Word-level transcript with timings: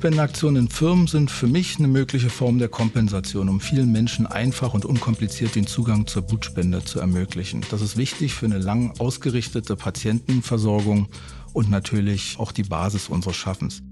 Blutspendeaktionen 0.00 0.62
in 0.62 0.70
Firmen 0.70 1.06
sind 1.06 1.30
für 1.30 1.46
mich 1.46 1.78
eine 1.78 1.86
mögliche 1.86 2.30
Form 2.30 2.58
der 2.58 2.70
Kompensation, 2.70 3.50
um 3.50 3.60
vielen 3.60 3.92
Menschen 3.92 4.26
einfach 4.26 4.72
und 4.72 4.86
unkompliziert 4.86 5.54
den 5.54 5.66
Zugang 5.66 6.06
zur 6.06 6.22
Blutspende 6.22 6.82
zu 6.82 7.00
ermöglichen. 7.00 7.62
Das 7.70 7.82
ist 7.82 7.98
wichtig 7.98 8.32
für 8.32 8.46
eine 8.46 8.56
lang 8.56 8.98
ausgerichtete 8.98 9.76
Patientenversorgung 9.76 11.08
und 11.52 11.68
natürlich 11.68 12.36
auch 12.38 12.50
die 12.50 12.62
Basis 12.62 13.10
unseres 13.10 13.36
Schaffens. 13.36 13.82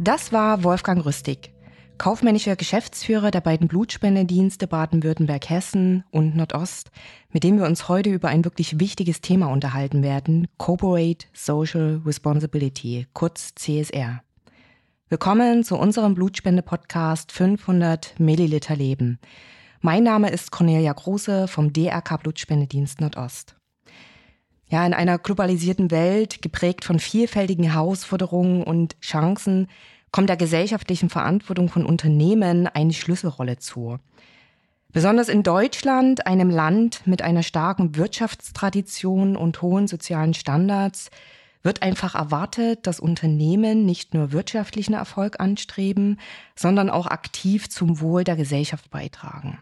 Das 0.00 0.32
war 0.32 0.64
Wolfgang 0.64 1.06
Rüstig, 1.06 1.54
kaufmännischer 1.96 2.56
Geschäftsführer 2.56 3.30
der 3.30 3.42
beiden 3.42 3.68
Blutspendedienste 3.68 4.66
Baden-Württemberg-Hessen 4.66 6.02
und 6.10 6.34
Nordost, 6.34 6.90
mit 7.30 7.44
dem 7.44 7.56
wir 7.58 7.66
uns 7.66 7.88
heute 7.88 8.10
über 8.10 8.30
ein 8.30 8.44
wirklich 8.44 8.80
wichtiges 8.80 9.20
Thema 9.20 9.46
unterhalten 9.46 10.02
werden, 10.02 10.48
Corporate 10.58 11.28
Social 11.32 12.02
Responsibility, 12.04 13.06
kurz 13.12 13.54
CSR. 13.54 14.25
Willkommen 15.08 15.62
zu 15.62 15.76
unserem 15.76 16.16
Blutspende-Podcast 16.16 17.30
500 17.30 18.18
Milliliter 18.18 18.74
Leben. 18.74 19.20
Mein 19.80 20.02
Name 20.02 20.30
ist 20.30 20.50
Cornelia 20.50 20.92
Große 20.92 21.46
vom 21.46 21.72
DRK 21.72 22.16
Blutspendedienst 22.16 23.00
Nordost. 23.00 23.54
Ja, 24.68 24.84
in 24.84 24.94
einer 24.94 25.18
globalisierten 25.18 25.92
Welt, 25.92 26.42
geprägt 26.42 26.84
von 26.84 26.98
vielfältigen 26.98 27.70
Herausforderungen 27.70 28.64
und 28.64 29.00
Chancen, 29.00 29.68
kommt 30.10 30.28
der 30.28 30.36
gesellschaftlichen 30.36 31.08
Verantwortung 31.08 31.68
von 31.68 31.86
Unternehmen 31.86 32.66
eine 32.66 32.92
Schlüsselrolle 32.92 33.58
zu. 33.58 34.00
Besonders 34.92 35.28
in 35.28 35.44
Deutschland, 35.44 36.26
einem 36.26 36.50
Land 36.50 37.06
mit 37.06 37.22
einer 37.22 37.44
starken 37.44 37.94
Wirtschaftstradition 37.94 39.36
und 39.36 39.62
hohen 39.62 39.86
sozialen 39.86 40.34
Standards, 40.34 41.10
wird 41.66 41.82
einfach 41.82 42.14
erwartet, 42.14 42.86
dass 42.86 43.00
Unternehmen 43.00 43.84
nicht 43.84 44.14
nur 44.14 44.32
wirtschaftlichen 44.32 44.94
Erfolg 44.94 45.40
anstreben, 45.40 46.18
sondern 46.54 46.88
auch 46.88 47.08
aktiv 47.08 47.68
zum 47.68 48.00
Wohl 48.00 48.24
der 48.24 48.36
Gesellschaft 48.36 48.88
beitragen. 48.88 49.58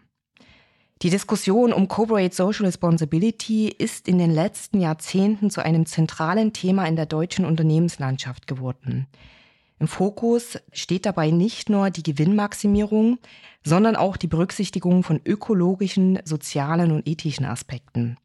Die 1.01 1.09
Diskussion 1.09 1.73
um 1.73 1.89
Corporate 1.89 2.33
Social 2.33 2.65
Responsibility 2.65 3.67
ist 3.67 4.07
in 4.07 4.17
den 4.17 4.31
letzten 4.31 4.79
Jahrzehnten 4.79 5.49
zu 5.49 5.65
einem 5.65 5.85
zentralen 5.85 6.53
Thema 6.53 6.85
in 6.85 6.95
der 6.95 7.07
deutschen 7.07 7.43
Unternehmenslandschaft 7.43 8.47
geworden. 8.47 9.07
Im 9.79 9.87
Fokus 9.87 10.57
steht 10.71 11.05
dabei 11.05 11.31
nicht 11.31 11.69
nur 11.69 11.89
die 11.89 12.03
Gewinnmaximierung, 12.03 13.17
sondern 13.63 13.95
auch 13.95 14.15
die 14.15 14.27
Berücksichtigung 14.27 15.03
von 15.03 15.19
ökologischen, 15.25 16.19
sozialen 16.23 16.91
und 16.91 17.07
ethischen 17.07 17.45
Aspekten. 17.45 18.17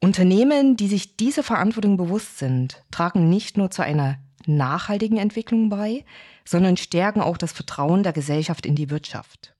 Unternehmen, 0.00 0.76
die 0.76 0.88
sich 0.88 1.16
diese 1.16 1.42
Verantwortung 1.42 1.96
bewusst 1.96 2.38
sind, 2.38 2.82
tragen 2.90 3.28
nicht 3.28 3.56
nur 3.56 3.70
zu 3.70 3.82
einer 3.82 4.18
nachhaltigen 4.46 5.18
Entwicklung 5.18 5.68
bei, 5.68 6.04
sondern 6.44 6.76
stärken 6.76 7.20
auch 7.20 7.38
das 7.38 7.52
Vertrauen 7.52 8.02
der 8.02 8.12
Gesellschaft 8.12 8.66
in 8.66 8.76
die 8.76 8.90
Wirtschaft. 8.90 9.54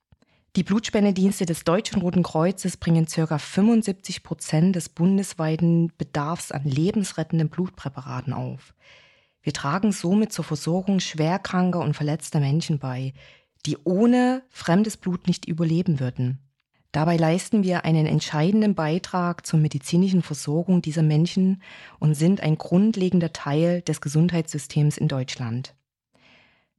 Die 0.57 0.63
Blutspendedienste 0.63 1.45
des 1.45 1.65
Deutschen 1.65 2.01
Roten 2.01 2.23
Kreuzes 2.23 2.79
bringen 2.79 3.07
ca. 3.07 3.39
75 3.39 4.23
Prozent 4.23 4.75
des 4.75 4.89
bundesweiten 4.89 5.93
Bedarfs 5.99 6.51
an 6.51 6.65
lebensrettenden 6.65 7.51
Blutpräparaten 7.51 8.33
auf. 8.33 8.73
Wir 9.43 9.53
tragen 9.53 9.93
somit 9.93 10.33
zur 10.33 10.45
Versorgung 10.45 11.01
schwerkranker 11.01 11.81
und 11.81 11.95
verletzter 11.95 12.41
Menschen 12.41 12.79
bei, 12.79 13.13
die 13.67 13.77
ohne 13.85 14.43
fremdes 14.49 14.97
Blut 14.97 15.27
nicht 15.27 15.47
überleben 15.47 16.01
würden. 16.01 16.39
Dabei 16.97 17.19
leisten 17.19 17.63
wir 17.63 17.85
einen 17.85 18.07
entscheidenden 18.07 18.75
Beitrag 18.75 19.45
zur 19.45 19.61
medizinischen 19.61 20.23
Versorgung 20.23 20.81
dieser 20.81 21.03
Menschen 21.03 21.61
und 21.99 22.15
sind 22.15 22.41
ein 22.41 22.57
grundlegender 22.57 23.35
Teil 23.35 23.83
des 23.83 24.01
Gesundheitssystems 24.01 24.97
in 24.97 25.07
Deutschland. 25.07 25.75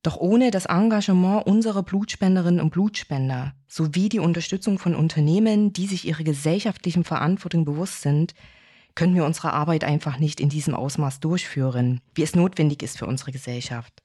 Doch 0.01 0.17
ohne 0.17 0.50
das 0.50 0.66
Engagement 0.66 1.45
unserer 1.45 1.83
Blutspenderinnen 1.83 2.59
und 2.59 2.72
Blutspender 2.72 3.53
sowie 3.67 4.09
die 4.09 4.17
Unterstützung 4.17 4.79
von 4.79 4.95
Unternehmen, 4.95 5.72
die 5.72 5.85
sich 5.85 6.07
ihrer 6.07 6.23
gesellschaftlichen 6.23 7.03
Verantwortung 7.03 7.63
bewusst 7.63 8.01
sind, 8.01 8.34
können 8.95 9.13
wir 9.13 9.23
unsere 9.23 9.53
Arbeit 9.53 9.84
einfach 9.84 10.17
nicht 10.17 10.39
in 10.39 10.49
diesem 10.49 10.73
Ausmaß 10.73 11.19
durchführen, 11.19 12.01
wie 12.16 12.23
es 12.23 12.35
notwendig 12.35 12.81
ist 12.81 12.97
für 12.97 13.05
unsere 13.05 13.31
Gesellschaft. 13.31 14.01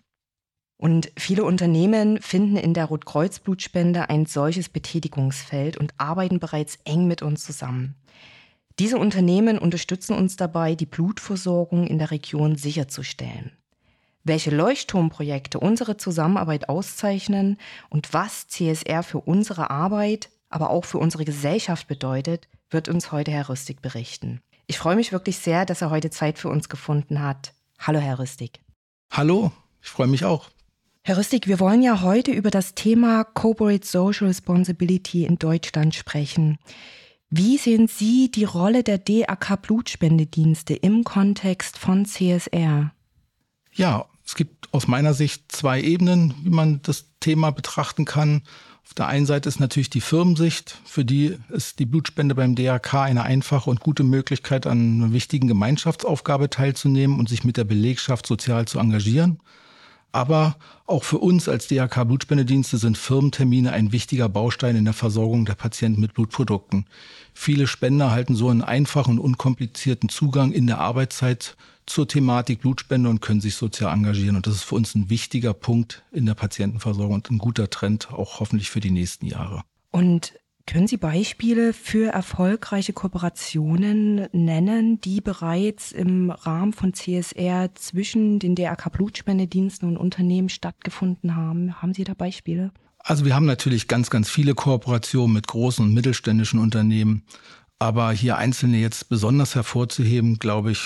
Und 0.82 1.12
viele 1.16 1.44
Unternehmen 1.44 2.20
finden 2.20 2.56
in 2.56 2.74
der 2.74 2.86
Rotkreuz-Blutspende 2.86 4.10
ein 4.10 4.26
solches 4.26 4.68
Betätigungsfeld 4.68 5.76
und 5.76 5.94
arbeiten 5.96 6.40
bereits 6.40 6.80
eng 6.82 7.06
mit 7.06 7.22
uns 7.22 7.44
zusammen. 7.44 7.94
Diese 8.80 8.98
Unternehmen 8.98 9.58
unterstützen 9.58 10.16
uns 10.16 10.34
dabei, 10.34 10.74
die 10.74 10.86
Blutversorgung 10.86 11.86
in 11.86 12.00
der 12.00 12.10
Region 12.10 12.56
sicherzustellen. 12.56 13.52
Welche 14.24 14.50
Leuchtturmprojekte 14.50 15.60
unsere 15.60 15.98
Zusammenarbeit 15.98 16.68
auszeichnen 16.68 17.58
und 17.88 18.12
was 18.12 18.48
CSR 18.48 19.04
für 19.04 19.20
unsere 19.20 19.70
Arbeit, 19.70 20.30
aber 20.48 20.70
auch 20.70 20.84
für 20.84 20.98
unsere 20.98 21.24
Gesellschaft 21.24 21.86
bedeutet, 21.86 22.48
wird 22.70 22.88
uns 22.88 23.12
heute 23.12 23.30
Herr 23.30 23.48
Rüstig 23.48 23.82
berichten. 23.82 24.40
Ich 24.66 24.78
freue 24.78 24.96
mich 24.96 25.12
wirklich 25.12 25.38
sehr, 25.38 25.64
dass 25.64 25.80
er 25.80 25.90
heute 25.90 26.10
Zeit 26.10 26.40
für 26.40 26.48
uns 26.48 26.68
gefunden 26.68 27.22
hat. 27.22 27.52
Hallo, 27.78 28.00
Herr 28.00 28.18
Rüstig. 28.18 28.58
Hallo, 29.12 29.52
ich 29.80 29.88
freue 29.88 30.08
mich 30.08 30.24
auch. 30.24 30.50
Herr 31.04 31.18
Rüstig, 31.18 31.48
wir 31.48 31.58
wollen 31.58 31.82
ja 31.82 32.00
heute 32.02 32.30
über 32.30 32.52
das 32.52 32.76
Thema 32.76 33.24
Corporate 33.24 33.84
Social 33.84 34.28
Responsibility 34.28 35.24
in 35.24 35.36
Deutschland 35.36 35.96
sprechen. 35.96 36.58
Wie 37.28 37.58
sehen 37.58 37.88
Sie 37.88 38.30
die 38.30 38.44
Rolle 38.44 38.84
der 38.84 38.98
DAK 38.98 39.62
Blutspendedienste 39.62 40.74
im 40.74 41.02
Kontext 41.02 41.76
von 41.76 42.06
CSR? 42.06 42.92
Ja, 43.72 44.06
es 44.24 44.36
gibt 44.36 44.72
aus 44.72 44.86
meiner 44.86 45.12
Sicht 45.12 45.50
zwei 45.50 45.82
Ebenen, 45.82 46.36
wie 46.44 46.50
man 46.50 46.80
das 46.82 47.06
Thema 47.18 47.50
betrachten 47.50 48.04
kann. 48.04 48.42
Auf 48.84 48.94
der 48.94 49.08
einen 49.08 49.26
Seite 49.26 49.48
ist 49.48 49.58
natürlich 49.58 49.90
die 49.90 50.00
Firmensicht, 50.00 50.78
für 50.84 51.04
die 51.04 51.36
ist 51.48 51.80
die 51.80 51.86
Blutspende 51.86 52.36
beim 52.36 52.54
DRK 52.54 53.02
eine 53.02 53.24
einfache 53.24 53.68
und 53.68 53.80
gute 53.80 54.04
Möglichkeit, 54.04 54.68
an 54.68 55.02
einer 55.02 55.12
wichtigen 55.12 55.48
Gemeinschaftsaufgabe 55.48 56.48
teilzunehmen 56.48 57.18
und 57.18 57.28
sich 57.28 57.42
mit 57.42 57.56
der 57.56 57.64
Belegschaft 57.64 58.24
sozial 58.24 58.66
zu 58.68 58.78
engagieren. 58.78 59.40
Aber 60.12 60.56
auch 60.86 61.04
für 61.04 61.18
uns 61.18 61.48
als 61.48 61.68
DRK 61.68 62.04
Blutspendedienste 62.04 62.76
sind 62.76 62.98
Firmentermine 62.98 63.72
ein 63.72 63.92
wichtiger 63.92 64.28
Baustein 64.28 64.76
in 64.76 64.84
der 64.84 64.92
Versorgung 64.92 65.46
der 65.46 65.54
Patienten 65.54 66.02
mit 66.02 66.12
Blutprodukten. 66.12 66.84
Viele 67.32 67.66
Spender 67.66 68.10
halten 68.10 68.34
so 68.34 68.50
einen 68.50 68.62
einfachen 68.62 69.18
und 69.18 69.24
unkomplizierten 69.24 70.10
Zugang 70.10 70.52
in 70.52 70.66
der 70.66 70.78
Arbeitszeit 70.78 71.56
zur 71.86 72.06
Thematik 72.06 72.60
Blutspende 72.60 73.08
und 73.08 73.20
können 73.20 73.40
sich 73.40 73.54
sozial 73.54 73.92
engagieren. 73.94 74.36
Und 74.36 74.46
das 74.46 74.54
ist 74.54 74.64
für 74.64 74.74
uns 74.74 74.94
ein 74.94 75.08
wichtiger 75.08 75.54
Punkt 75.54 76.04
in 76.12 76.26
der 76.26 76.34
Patientenversorgung 76.34 77.14
und 77.14 77.30
ein 77.30 77.38
guter 77.38 77.70
Trend, 77.70 78.12
auch 78.12 78.38
hoffentlich 78.38 78.70
für 78.70 78.80
die 78.80 78.90
nächsten 78.90 79.26
Jahre. 79.26 79.62
Und 79.90 80.34
können 80.66 80.86
Sie 80.86 80.96
Beispiele 80.96 81.72
für 81.72 82.12
erfolgreiche 82.12 82.92
Kooperationen 82.92 84.28
nennen, 84.32 85.00
die 85.00 85.20
bereits 85.20 85.92
im 85.92 86.30
Rahmen 86.30 86.72
von 86.72 86.94
CSR 86.94 87.74
zwischen 87.74 88.38
den 88.38 88.54
DRK 88.54 88.90
Blutspendediensten 88.90 89.88
und 89.88 89.96
Unternehmen 89.96 90.48
stattgefunden 90.48 91.36
haben? 91.36 91.82
Haben 91.82 91.94
Sie 91.94 92.04
da 92.04 92.14
Beispiele? 92.14 92.70
Also 92.98 93.24
wir 93.24 93.34
haben 93.34 93.46
natürlich 93.46 93.88
ganz, 93.88 94.10
ganz 94.10 94.30
viele 94.30 94.54
Kooperationen 94.54 95.34
mit 95.34 95.48
großen 95.48 95.84
und 95.84 95.92
mittelständischen 95.92 96.60
Unternehmen. 96.60 97.24
Aber 97.78 98.12
hier 98.12 98.36
einzelne 98.36 98.76
jetzt 98.76 99.08
besonders 99.08 99.56
hervorzuheben, 99.56 100.38
glaube 100.38 100.70
ich, 100.70 100.78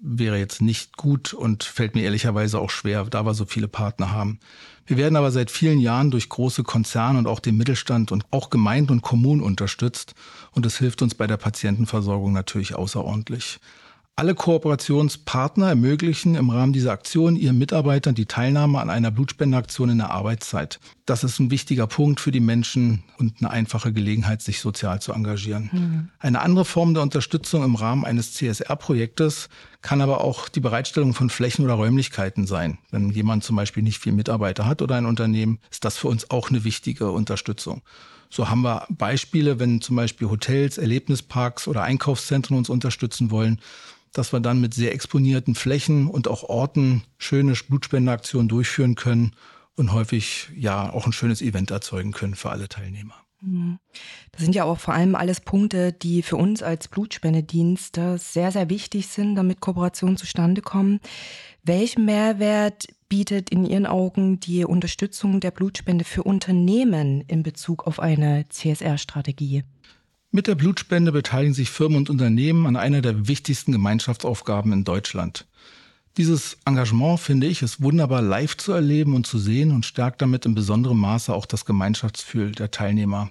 wäre 0.00 0.38
jetzt 0.38 0.60
nicht 0.60 0.96
gut 0.96 1.34
und 1.34 1.64
fällt 1.64 1.94
mir 1.94 2.02
ehrlicherweise 2.02 2.58
auch 2.58 2.70
schwer, 2.70 3.04
da 3.04 3.24
wir 3.24 3.34
so 3.34 3.44
viele 3.44 3.68
Partner 3.68 4.12
haben. 4.12 4.38
Wir 4.86 4.96
werden 4.96 5.16
aber 5.16 5.30
seit 5.30 5.50
vielen 5.50 5.80
Jahren 5.80 6.10
durch 6.10 6.28
große 6.28 6.62
Konzerne 6.62 7.18
und 7.18 7.26
auch 7.26 7.40
den 7.40 7.56
Mittelstand 7.56 8.12
und 8.12 8.24
auch 8.30 8.50
Gemeinden 8.50 8.92
und 8.92 9.02
Kommunen 9.02 9.42
unterstützt 9.42 10.14
und 10.52 10.66
das 10.66 10.78
hilft 10.78 11.00
uns 11.02 11.14
bei 11.14 11.26
der 11.26 11.38
Patientenversorgung 11.38 12.32
natürlich 12.32 12.74
außerordentlich. 12.74 13.60
Alle 14.16 14.36
Kooperationspartner 14.36 15.70
ermöglichen 15.70 16.36
im 16.36 16.48
Rahmen 16.48 16.72
dieser 16.72 16.92
Aktion 16.92 17.34
ihren 17.34 17.58
Mitarbeitern 17.58 18.14
die 18.14 18.26
Teilnahme 18.26 18.78
an 18.78 18.88
einer 18.88 19.10
Blutspendeaktion 19.10 19.88
in 19.88 19.98
der 19.98 20.12
Arbeitszeit. 20.12 20.78
Das 21.04 21.24
ist 21.24 21.40
ein 21.40 21.50
wichtiger 21.50 21.88
Punkt 21.88 22.20
für 22.20 22.30
die 22.30 22.38
Menschen 22.38 23.02
und 23.18 23.38
eine 23.40 23.50
einfache 23.50 23.92
Gelegenheit, 23.92 24.40
sich 24.40 24.60
sozial 24.60 25.02
zu 25.02 25.12
engagieren. 25.12 25.68
Mhm. 25.72 26.08
Eine 26.20 26.42
andere 26.42 26.64
Form 26.64 26.94
der 26.94 27.02
Unterstützung 27.02 27.64
im 27.64 27.74
Rahmen 27.74 28.04
eines 28.04 28.34
CSR-Projektes 28.34 29.48
kann 29.82 30.00
aber 30.00 30.20
auch 30.20 30.48
die 30.48 30.60
Bereitstellung 30.60 31.12
von 31.12 31.28
Flächen 31.28 31.64
oder 31.64 31.74
Räumlichkeiten 31.74 32.46
sein. 32.46 32.78
Wenn 32.92 33.10
jemand 33.10 33.42
zum 33.42 33.56
Beispiel 33.56 33.82
nicht 33.82 33.98
viel 33.98 34.12
Mitarbeiter 34.12 34.64
hat 34.64 34.80
oder 34.80 34.94
ein 34.94 35.06
Unternehmen, 35.06 35.58
ist 35.72 35.84
das 35.84 35.98
für 35.98 36.06
uns 36.06 36.30
auch 36.30 36.50
eine 36.50 36.62
wichtige 36.62 37.10
Unterstützung. 37.10 37.82
So 38.30 38.48
haben 38.48 38.62
wir 38.62 38.86
Beispiele, 38.90 39.60
wenn 39.60 39.80
zum 39.80 39.96
Beispiel 39.96 40.28
Hotels, 40.28 40.78
Erlebnisparks 40.78 41.68
oder 41.68 41.82
Einkaufszentren 41.82 42.56
uns 42.56 42.68
unterstützen 42.68 43.30
wollen, 43.30 43.60
dass 44.14 44.32
wir 44.32 44.40
dann 44.40 44.60
mit 44.60 44.72
sehr 44.72 44.94
exponierten 44.94 45.54
Flächen 45.54 46.06
und 46.06 46.28
auch 46.28 46.44
Orten 46.44 47.02
schöne 47.18 47.52
Blutspendeaktionen 47.52 48.48
durchführen 48.48 48.94
können 48.94 49.32
und 49.76 49.92
häufig 49.92 50.48
ja 50.56 50.90
auch 50.90 51.04
ein 51.04 51.12
schönes 51.12 51.42
Event 51.42 51.70
erzeugen 51.70 52.12
können 52.12 52.34
für 52.34 52.50
alle 52.50 52.68
Teilnehmer. 52.68 53.14
Mhm. 53.44 53.78
Das 54.32 54.42
sind 54.42 54.54
ja 54.54 54.64
auch 54.64 54.78
vor 54.78 54.94
allem 54.94 55.14
alles 55.14 55.40
Punkte, 55.40 55.92
die 55.92 56.22
für 56.22 56.36
uns 56.36 56.62
als 56.62 56.88
Blutspendedienste 56.88 58.18
sehr, 58.18 58.52
sehr 58.52 58.70
wichtig 58.70 59.08
sind, 59.08 59.34
damit 59.34 59.60
Kooperationen 59.60 60.16
zustande 60.16 60.62
kommen. 60.62 61.00
Welchen 61.62 62.04
Mehrwert 62.04 62.86
bietet 63.08 63.50
in 63.50 63.64
Ihren 63.64 63.86
Augen 63.86 64.40
die 64.40 64.64
Unterstützung 64.64 65.40
der 65.40 65.50
Blutspende 65.50 66.04
für 66.04 66.22
Unternehmen 66.22 67.22
in 67.22 67.42
Bezug 67.42 67.86
auf 67.86 68.00
eine 68.00 68.48
CSR-Strategie? 68.48 69.64
Mit 70.34 70.48
der 70.48 70.56
Blutspende 70.56 71.12
beteiligen 71.12 71.54
sich 71.54 71.70
Firmen 71.70 71.96
und 71.96 72.10
Unternehmen 72.10 72.66
an 72.66 72.74
einer 72.74 73.02
der 73.02 73.28
wichtigsten 73.28 73.70
Gemeinschaftsaufgaben 73.70 74.72
in 74.72 74.82
Deutschland. 74.82 75.46
Dieses 76.16 76.58
Engagement, 76.64 77.20
finde 77.20 77.46
ich, 77.46 77.62
ist 77.62 77.80
wunderbar 77.80 78.20
live 78.20 78.56
zu 78.56 78.72
erleben 78.72 79.14
und 79.14 79.28
zu 79.28 79.38
sehen 79.38 79.70
und 79.70 79.86
stärkt 79.86 80.20
damit 80.22 80.44
in 80.44 80.56
besonderem 80.56 80.98
Maße 80.98 81.32
auch 81.32 81.46
das 81.46 81.64
Gemeinschaftsgefühl 81.64 82.50
der 82.50 82.72
Teilnehmer. 82.72 83.30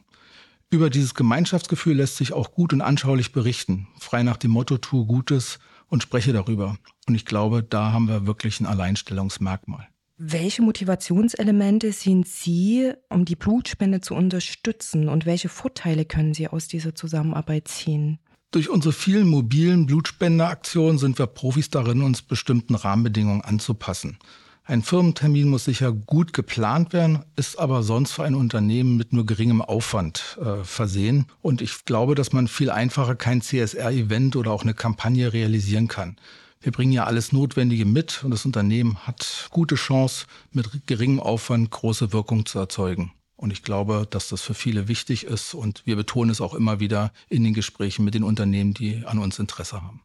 Über 0.70 0.90
dieses 0.90 1.14
Gemeinschaftsgefühl 1.14 1.98
lässt 1.98 2.16
sich 2.16 2.32
auch 2.32 2.54
gut 2.54 2.72
und 2.72 2.80
anschaulich 2.80 3.34
berichten, 3.34 3.90
frei 4.00 4.24
nach 4.24 4.38
dem 4.38 4.52
Motto 4.52 4.78
tue 4.78 5.06
Gutes 5.06 5.60
und 5.90 6.04
spreche 6.04 6.32
darüber. 6.32 6.78
Und 7.06 7.16
ich 7.16 7.26
glaube, 7.26 7.64
da 7.64 7.92
haben 7.92 8.08
wir 8.08 8.28
wirklich 8.28 8.62
ein 8.62 8.66
Alleinstellungsmerkmal. 8.66 9.90
Welche 10.26 10.62
Motivationselemente 10.62 11.92
sehen 11.92 12.24
Sie, 12.24 12.94
um 13.10 13.26
die 13.26 13.36
Blutspende 13.36 14.00
zu 14.00 14.16
unterstützen 14.16 15.10
und 15.10 15.26
welche 15.26 15.50
Vorteile 15.50 16.06
können 16.06 16.34
Sie 16.34 16.48
aus 16.48 16.70
dieser 16.70 16.96
Zusammenarbeit 16.96 17.68
ziehen? 17.68 18.20
Durch 18.52 18.70
unsere 18.70 18.94
vielen 18.94 19.28
mobilen 19.28 19.86
Blutspendeaktionen 19.86 20.98
sind 20.98 21.20
wir 21.20 21.28
Profis 21.28 21.72
darin, 21.72 22.02
uns 22.02 22.22
bestimmten 22.22 22.76
Rahmenbedingungen 22.76 23.42
anzupassen. 23.42 24.18
Ein 24.64 24.82
Firmentermin 24.82 25.50
muss 25.50 25.66
sicher 25.66 25.92
gut 25.92 26.32
geplant 26.32 26.94
werden, 26.94 27.26
ist 27.36 27.60
aber 27.60 27.84
sonst 27.84 28.14
für 28.14 28.24
ein 28.24 28.36
Unternehmen 28.36 28.96
mit 28.96 29.12
nur 29.12 29.26
geringem 29.26 29.62
Aufwand 29.62 30.40
äh, 30.42 30.64
versehen. 30.64 31.26
Und 31.42 31.62
ich 31.62 31.84
glaube, 31.84 32.16
dass 32.16 32.32
man 32.32 32.48
viel 32.48 32.70
einfacher 32.70 33.16
kein 33.16 33.42
CSR-Event 33.42 34.38
oder 34.38 34.52
auch 34.52 34.64
eine 34.64 34.74
Kampagne 34.74 35.34
realisieren 35.34 35.90
kann. 35.90 36.16
Wir 36.64 36.72
bringen 36.72 36.94
ja 36.94 37.04
alles 37.04 37.34
Notwendige 37.34 37.84
mit 37.84 38.24
und 38.24 38.32
das 38.32 38.46
Unternehmen 38.46 38.98
hat 39.06 39.50
gute 39.52 39.76
Chance, 39.76 40.28
mit 40.54 40.88
geringem 40.88 41.20
Aufwand 41.20 41.70
große 41.70 42.14
Wirkung 42.14 42.46
zu 42.46 42.58
erzeugen. 42.58 43.12
Und 43.36 43.52
ich 43.52 43.64
glaube, 43.64 44.08
dass 44.10 44.30
das 44.30 44.42
für 44.42 44.54
viele 44.54 44.88
wichtig 44.88 45.26
ist. 45.26 45.54
Und 45.54 45.86
wir 45.86 45.98
betonen 45.98 46.32
es 46.32 46.40
auch 46.40 46.54
immer 46.54 46.80
wieder 46.80 47.12
in 47.28 47.44
den 47.44 47.54
Gesprächen 47.54 48.06
mit 48.06 48.14
den 48.14 48.24
Unternehmen, 48.24 48.74
die 48.74 49.04
an 49.06 49.20
uns 49.20 49.40
Interesse 49.40 49.82
haben. 49.82 50.00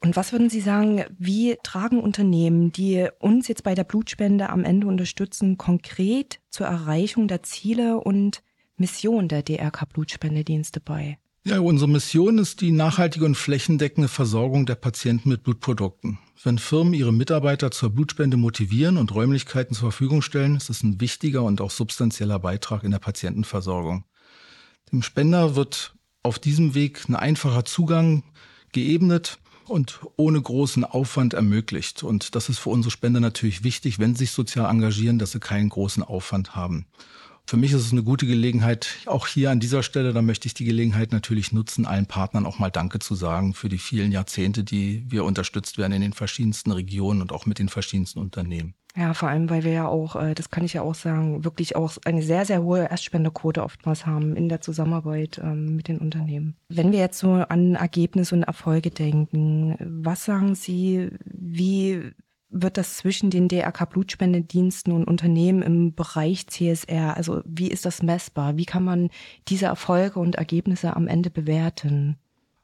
Und 0.00 0.16
was 0.16 0.32
würden 0.32 0.50
Sie 0.50 0.60
sagen, 0.60 1.04
wie 1.16 1.56
tragen 1.62 2.00
Unternehmen, 2.00 2.72
die 2.72 3.06
uns 3.20 3.46
jetzt 3.46 3.62
bei 3.62 3.76
der 3.76 3.84
Blutspende 3.84 4.48
am 4.48 4.64
Ende 4.64 4.88
unterstützen, 4.88 5.58
konkret 5.58 6.40
zur 6.48 6.66
Erreichung 6.66 7.28
der 7.28 7.44
Ziele 7.44 8.00
und 8.00 8.42
Mission 8.76 9.28
der 9.28 9.44
DRK 9.44 9.86
Blutspendedienste 9.86 10.80
bei? 10.80 11.18
Ja, 11.42 11.58
unsere 11.58 11.88
Mission 11.88 12.36
ist 12.36 12.60
die 12.60 12.70
nachhaltige 12.70 13.24
und 13.24 13.34
flächendeckende 13.34 14.08
Versorgung 14.08 14.66
der 14.66 14.74
Patienten 14.74 15.30
mit 15.30 15.42
Blutprodukten. 15.42 16.18
Wenn 16.42 16.58
Firmen 16.58 16.92
ihre 16.92 17.14
Mitarbeiter 17.14 17.70
zur 17.70 17.88
Blutspende 17.88 18.36
motivieren 18.36 18.98
und 18.98 19.14
Räumlichkeiten 19.14 19.74
zur 19.74 19.90
Verfügung 19.90 20.20
stellen, 20.20 20.56
ist 20.56 20.68
es 20.68 20.82
ein 20.82 21.00
wichtiger 21.00 21.42
und 21.42 21.62
auch 21.62 21.70
substanzieller 21.70 22.38
Beitrag 22.38 22.84
in 22.84 22.90
der 22.90 22.98
Patientenversorgung. 22.98 24.04
Dem 24.92 25.02
Spender 25.02 25.56
wird 25.56 25.94
auf 26.22 26.38
diesem 26.38 26.74
Weg 26.74 27.08
ein 27.08 27.16
einfacher 27.16 27.64
Zugang 27.64 28.22
geebnet 28.72 29.38
und 29.66 30.00
ohne 30.16 30.42
großen 30.42 30.84
Aufwand 30.84 31.32
ermöglicht. 31.32 32.02
Und 32.02 32.34
das 32.34 32.50
ist 32.50 32.58
für 32.58 32.68
unsere 32.68 32.90
Spender 32.90 33.20
natürlich 33.20 33.64
wichtig, 33.64 33.98
wenn 33.98 34.14
sie 34.14 34.26
sich 34.26 34.32
sozial 34.32 34.70
engagieren, 34.70 35.18
dass 35.18 35.32
sie 35.32 35.40
keinen 35.40 35.70
großen 35.70 36.02
Aufwand 36.02 36.54
haben. 36.54 36.84
Für 37.50 37.56
mich 37.56 37.72
ist 37.72 37.84
es 37.84 37.90
eine 37.90 38.04
gute 38.04 38.26
Gelegenheit, 38.26 38.90
auch 39.06 39.26
hier 39.26 39.50
an 39.50 39.58
dieser 39.58 39.82
Stelle, 39.82 40.12
da 40.12 40.22
möchte 40.22 40.46
ich 40.46 40.54
die 40.54 40.64
Gelegenheit 40.64 41.10
natürlich 41.10 41.50
nutzen, 41.50 41.84
allen 41.84 42.06
Partnern 42.06 42.46
auch 42.46 42.60
mal 42.60 42.70
Danke 42.70 43.00
zu 43.00 43.16
sagen 43.16 43.54
für 43.54 43.68
die 43.68 43.78
vielen 43.78 44.12
Jahrzehnte, 44.12 44.62
die 44.62 45.04
wir 45.08 45.24
unterstützt 45.24 45.76
werden 45.76 45.92
in 45.92 46.00
den 46.00 46.12
verschiedensten 46.12 46.70
Regionen 46.70 47.20
und 47.20 47.32
auch 47.32 47.46
mit 47.46 47.58
den 47.58 47.68
verschiedensten 47.68 48.20
Unternehmen. 48.20 48.74
Ja, 48.96 49.14
vor 49.14 49.30
allem, 49.30 49.50
weil 49.50 49.64
wir 49.64 49.72
ja 49.72 49.88
auch, 49.88 50.14
äh, 50.14 50.34
das 50.34 50.50
kann 50.50 50.64
ich 50.64 50.74
ja 50.74 50.82
auch 50.82 50.94
sagen, 50.94 51.42
wirklich 51.42 51.74
auch 51.74 51.96
eine 52.04 52.22
sehr, 52.22 52.44
sehr 52.44 52.62
hohe 52.62 52.88
Erstspenderquote 52.88 53.64
oftmals 53.64 54.06
haben 54.06 54.36
in 54.36 54.48
der 54.48 54.60
Zusammenarbeit 54.60 55.40
ähm, 55.42 55.74
mit 55.74 55.88
den 55.88 55.98
Unternehmen. 55.98 56.54
Wenn 56.68 56.92
wir 56.92 57.00
jetzt 57.00 57.18
so 57.18 57.32
an 57.32 57.74
Ergebnisse 57.74 58.36
und 58.36 58.44
Erfolge 58.44 58.92
denken, 58.92 59.74
was 59.80 60.24
sagen 60.24 60.54
Sie, 60.54 61.10
wie 61.24 62.12
wird 62.50 62.76
das 62.76 62.96
zwischen 62.96 63.30
den 63.30 63.48
DRK 63.48 63.86
Blutspendediensten 63.86 64.92
und 64.92 65.04
Unternehmen 65.04 65.62
im 65.62 65.94
Bereich 65.94 66.46
CSR, 66.48 67.16
also 67.16 67.42
wie 67.44 67.68
ist 67.68 67.84
das 67.84 68.02
messbar? 68.02 68.56
Wie 68.56 68.66
kann 68.66 68.84
man 68.84 69.10
diese 69.48 69.66
Erfolge 69.66 70.18
und 70.18 70.34
Ergebnisse 70.34 70.96
am 70.96 71.06
Ende 71.06 71.30
bewerten? 71.30 72.18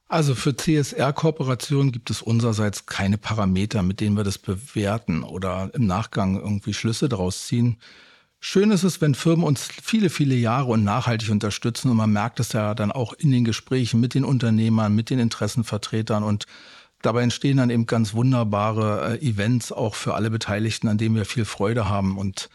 Also 0.08 0.34
für 0.36 0.56
CSR-Kooperationen 0.56 1.90
gibt 1.90 2.10
es 2.10 2.22
unsererseits 2.22 2.86
keine 2.86 3.18
Parameter, 3.18 3.82
mit 3.82 4.00
denen 4.00 4.16
wir 4.16 4.22
das 4.22 4.38
bewerten 4.38 5.24
oder 5.24 5.70
im 5.74 5.86
Nachgang 5.86 6.36
irgendwie 6.36 6.74
Schlüsse 6.74 7.08
daraus 7.08 7.46
ziehen. 7.46 7.78
Schön 8.38 8.70
ist 8.70 8.84
es, 8.84 9.00
wenn 9.00 9.16
Firmen 9.16 9.44
uns 9.44 9.68
viele, 9.82 10.10
viele 10.10 10.36
Jahre 10.36 10.66
und 10.66 10.84
nachhaltig 10.84 11.30
unterstützen 11.30 11.90
und 11.90 11.96
man 11.96 12.12
merkt 12.12 12.38
es 12.38 12.52
ja 12.52 12.74
dann 12.74 12.92
auch 12.92 13.12
in 13.14 13.32
den 13.32 13.44
Gesprächen 13.44 13.98
mit 13.98 14.14
den 14.14 14.24
Unternehmern, 14.24 14.94
mit 14.94 15.10
den 15.10 15.18
Interessenvertretern 15.18 16.22
und 16.22 16.46
Dabei 17.06 17.22
entstehen 17.22 17.58
dann 17.58 17.70
eben 17.70 17.86
ganz 17.86 18.14
wunderbare 18.14 19.20
äh, 19.20 19.24
Events 19.24 19.70
auch 19.70 19.94
für 19.94 20.14
alle 20.14 20.28
Beteiligten, 20.28 20.88
an 20.88 20.98
denen 20.98 21.14
wir 21.14 21.24
viel 21.24 21.44
Freude 21.44 21.88
haben. 21.88 22.18
Und 22.18 22.50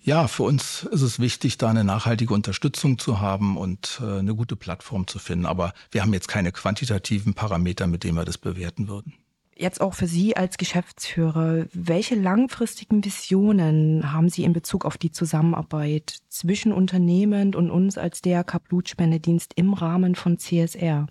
ja, 0.00 0.26
für 0.26 0.44
uns 0.44 0.84
ist 0.84 1.02
es 1.02 1.20
wichtig, 1.20 1.58
da 1.58 1.68
eine 1.68 1.84
nachhaltige 1.84 2.32
Unterstützung 2.32 2.98
zu 2.98 3.20
haben 3.20 3.58
und 3.58 4.00
äh, 4.02 4.20
eine 4.20 4.34
gute 4.34 4.56
Plattform 4.56 5.06
zu 5.06 5.18
finden. 5.18 5.44
Aber 5.44 5.74
wir 5.90 6.00
haben 6.00 6.14
jetzt 6.14 6.28
keine 6.28 6.50
quantitativen 6.50 7.34
Parameter, 7.34 7.86
mit 7.86 8.04
denen 8.04 8.16
wir 8.16 8.24
das 8.24 8.38
bewerten 8.38 8.88
würden. 8.88 9.12
Jetzt 9.54 9.82
auch 9.82 9.92
für 9.92 10.06
Sie 10.06 10.34
als 10.34 10.56
Geschäftsführer, 10.56 11.66
welche 11.74 12.14
langfristigen 12.14 13.04
Visionen 13.04 14.14
haben 14.14 14.30
Sie 14.30 14.44
in 14.44 14.54
Bezug 14.54 14.86
auf 14.86 14.96
die 14.96 15.12
Zusammenarbeit 15.12 16.20
zwischen 16.30 16.72
Unternehmen 16.72 17.54
und 17.54 17.70
uns 17.70 17.98
als 17.98 18.22
DRK 18.22 18.60
Blutspendedienst 18.60 19.52
im 19.56 19.74
Rahmen 19.74 20.14
von 20.14 20.38
CSR? 20.38 21.06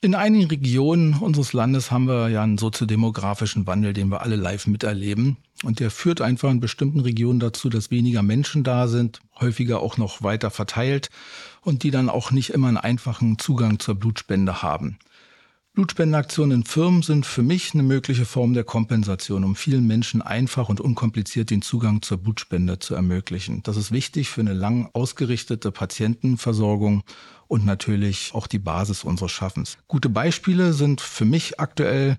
In 0.00 0.14
einigen 0.14 0.46
Regionen 0.46 1.14
unseres 1.14 1.52
Landes 1.52 1.90
haben 1.90 2.06
wir 2.06 2.28
ja 2.28 2.44
einen 2.44 2.56
soziodemografischen 2.56 3.66
Wandel, 3.66 3.92
den 3.92 4.10
wir 4.10 4.22
alle 4.22 4.36
live 4.36 4.68
miterleben. 4.68 5.38
Und 5.64 5.80
der 5.80 5.90
führt 5.90 6.20
einfach 6.20 6.52
in 6.52 6.60
bestimmten 6.60 7.00
Regionen 7.00 7.40
dazu, 7.40 7.68
dass 7.68 7.90
weniger 7.90 8.22
Menschen 8.22 8.62
da 8.62 8.86
sind, 8.86 9.18
häufiger 9.40 9.80
auch 9.80 9.96
noch 9.96 10.22
weiter 10.22 10.52
verteilt 10.52 11.10
und 11.62 11.82
die 11.82 11.90
dann 11.90 12.10
auch 12.10 12.30
nicht 12.30 12.50
immer 12.50 12.68
einen 12.68 12.76
einfachen 12.76 13.40
Zugang 13.40 13.80
zur 13.80 13.96
Blutspende 13.96 14.62
haben. 14.62 15.00
Blutspendeaktionen 15.78 16.62
in 16.62 16.64
Firmen 16.64 17.02
sind 17.02 17.24
für 17.24 17.44
mich 17.44 17.72
eine 17.72 17.84
mögliche 17.84 18.24
Form 18.24 18.52
der 18.52 18.64
Kompensation, 18.64 19.44
um 19.44 19.54
vielen 19.54 19.86
Menschen 19.86 20.22
einfach 20.22 20.68
und 20.68 20.80
unkompliziert 20.80 21.50
den 21.50 21.62
Zugang 21.62 22.02
zur 22.02 22.18
Blutspende 22.18 22.80
zu 22.80 22.96
ermöglichen. 22.96 23.62
Das 23.62 23.76
ist 23.76 23.92
wichtig 23.92 24.28
für 24.28 24.40
eine 24.40 24.54
lang 24.54 24.90
ausgerichtete 24.92 25.70
Patientenversorgung 25.70 27.04
und 27.46 27.64
natürlich 27.64 28.32
auch 28.34 28.48
die 28.48 28.58
Basis 28.58 29.04
unseres 29.04 29.30
Schaffens. 29.30 29.78
Gute 29.86 30.08
Beispiele 30.08 30.72
sind 30.72 31.00
für 31.00 31.24
mich 31.24 31.60
aktuell 31.60 32.18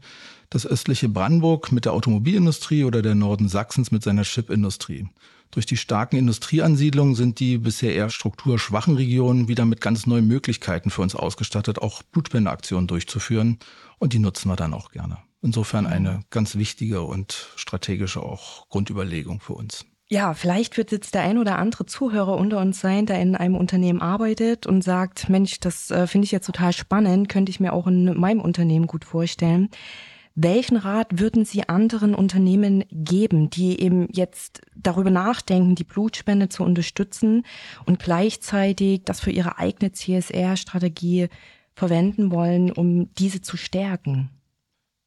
das 0.50 0.66
östliche 0.66 1.10
Brandenburg 1.10 1.74
mit 1.74 1.84
der 1.84 1.92
Automobilindustrie 1.92 2.86
oder 2.86 3.02
der 3.02 3.16
Norden 3.16 3.50
Sachsens 3.50 3.92
mit 3.92 4.04
seiner 4.04 4.24
Chipindustrie. 4.24 5.10
Durch 5.52 5.66
die 5.66 5.78
starken 5.78 6.18
Industrieansiedlungen 6.18 7.16
sind 7.16 7.40
die 7.40 7.58
bisher 7.58 7.96
eher 7.96 8.10
strukturschwachen 8.10 8.96
Regionen 8.96 9.48
wieder 9.48 9.66
mit 9.66 9.82
ganz 9.82 10.06
neuen 10.06 10.28
Möglichkeiten 10.28 10.92
für 10.92 11.02
uns 11.02 11.16
ausgestattet, 11.16 11.80
auch 11.80 12.04
Blutspendeaktionen 12.04 12.88
durchzuführen. 12.88 13.58
Und 13.98 14.14
die 14.14 14.20
nutzen 14.20 14.50
wir 14.50 14.56
dann 14.56 14.74
auch 14.74 14.92
gerne. 14.92 15.18
Insofern 15.42 15.86
mhm. 15.86 15.92
eine 15.92 16.20
ganz 16.30 16.56
wichtige 16.56 17.02
und 17.02 17.48
strategische 17.56 18.22
auch 18.22 18.68
Grundüberlegung 18.70 19.40
für 19.40 19.54
uns. 19.54 19.86
Ja, 20.12 20.34
vielleicht 20.34 20.78
wird 20.78 20.92
jetzt 20.92 21.14
der 21.14 21.22
ein 21.22 21.38
oder 21.38 21.60
andere 21.60 21.86
Zuhörer 21.86 22.36
unter 22.36 22.60
uns 22.60 22.80
sein, 22.80 23.06
der 23.06 23.22
in 23.22 23.36
einem 23.36 23.56
Unternehmen 23.56 24.02
arbeitet 24.02 24.66
und 24.66 24.84
sagt, 24.84 25.30
Mensch, 25.30 25.60
das 25.60 25.92
äh, 25.92 26.08
finde 26.08 26.26
ich 26.26 26.32
jetzt 26.32 26.48
total 26.48 26.74
spannend, 26.74 27.30
könnte 27.30 27.52
ich 27.52 27.60
mir 27.60 27.74
auch 27.74 27.86
in 27.86 28.18
meinem 28.20 28.42
Unternehmen 28.42 28.88
gut 28.88 29.06
vorstellen. 29.06 29.70
Welchen 30.42 30.78
Rat 30.78 31.20
würden 31.20 31.44
Sie 31.44 31.68
anderen 31.68 32.16
Unternehmen 32.16 32.86
geben, 32.92 33.50
die 33.50 33.82
eben 33.82 34.08
jetzt 34.10 34.62
darüber 34.74 35.10
nachdenken, 35.10 35.76
die 35.76 35.84
Blutspende 35.84 36.48
zu 36.48 36.64
unterstützen 36.64 37.46
und 37.86 38.00
gleichzeitig 38.00 39.02
das 39.04 39.20
für 39.20 39.32
ihre 39.32 39.58
eigene 39.58 39.92
CSR-Strategie 39.92 41.28
verwenden 41.76 42.32
wollen, 42.32 42.72
um 42.72 43.14
diese 43.16 43.42
zu 43.42 43.58
stärken? 43.58 44.30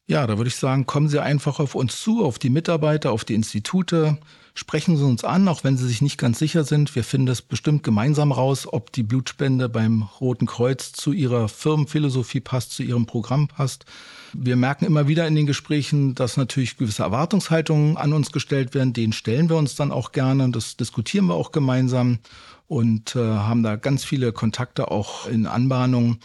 Ja, 0.07 0.27
da 0.27 0.37
würde 0.37 0.49
ich 0.49 0.57
sagen, 0.57 0.85
kommen 0.85 1.09
Sie 1.09 1.23
einfach 1.23 1.61
auf 1.61 1.75
uns 1.75 1.99
zu, 1.99 2.23
auf 2.23 2.39
die 2.39 2.51
Mitarbeiter, 2.51 3.11
auf 3.11 3.25
die 3.25 3.35
Institute. 3.35 4.19
Sprechen 4.53 4.99
Sie 4.99 5.05
uns 5.05 5.25
an, 5.25 5.49
auch 5.49 5.65
wenn 5.65 5.79
Sie 5.79 5.87
sich 5.87 6.03
nicht 6.03 6.19
ganz 6.19 6.41
sicher 6.41 6.65
sind. 6.65 6.95
Wir 6.95 7.05
finden 7.05 7.29
es 7.29 7.41
bestimmt 7.41 7.83
gemeinsam 7.83 8.33
raus, 8.33 8.71
ob 8.71 8.93
die 8.93 9.03
Blutspende 9.03 9.71
beim 9.71 10.03
Roten 10.03 10.45
Kreuz 10.45 10.93
zu 10.93 11.13
Ihrer 11.13 11.49
Firmenphilosophie 11.49 12.41
passt, 12.41 12.73
zu 12.73 12.83
Ihrem 12.83 13.07
Programm 13.07 13.49
passt. 13.49 13.87
Wir 14.35 14.57
merken 14.57 14.85
immer 14.85 15.09
wieder 15.09 15.27
in 15.27 15.35
den 15.35 15.47
Gesprächen, 15.47 16.15
dass 16.15 16.37
natürlich 16.37 16.77
gewisse 16.77 17.03
Erwartungshaltungen 17.03 17.97
an 17.97 18.13
uns 18.13 18.33
gestellt 18.33 18.75
werden. 18.75 18.93
Den 18.93 19.13
stellen 19.13 19.49
wir 19.49 19.57
uns 19.57 19.75
dann 19.75 19.93
auch 19.93 20.13
gerne. 20.13 20.51
Das 20.51 20.77
diskutieren 20.77 21.27
wir 21.27 21.35
auch 21.35 21.53
gemeinsam 21.53 22.19
und 22.67 23.17
äh, 23.17 23.19
haben 23.19 23.63
da 23.63 23.77
ganz 23.77 24.05
viele 24.05 24.33
Kontakte 24.33 24.91
auch 24.91 25.27
in 25.27 25.47
Anbahnung 25.47 26.19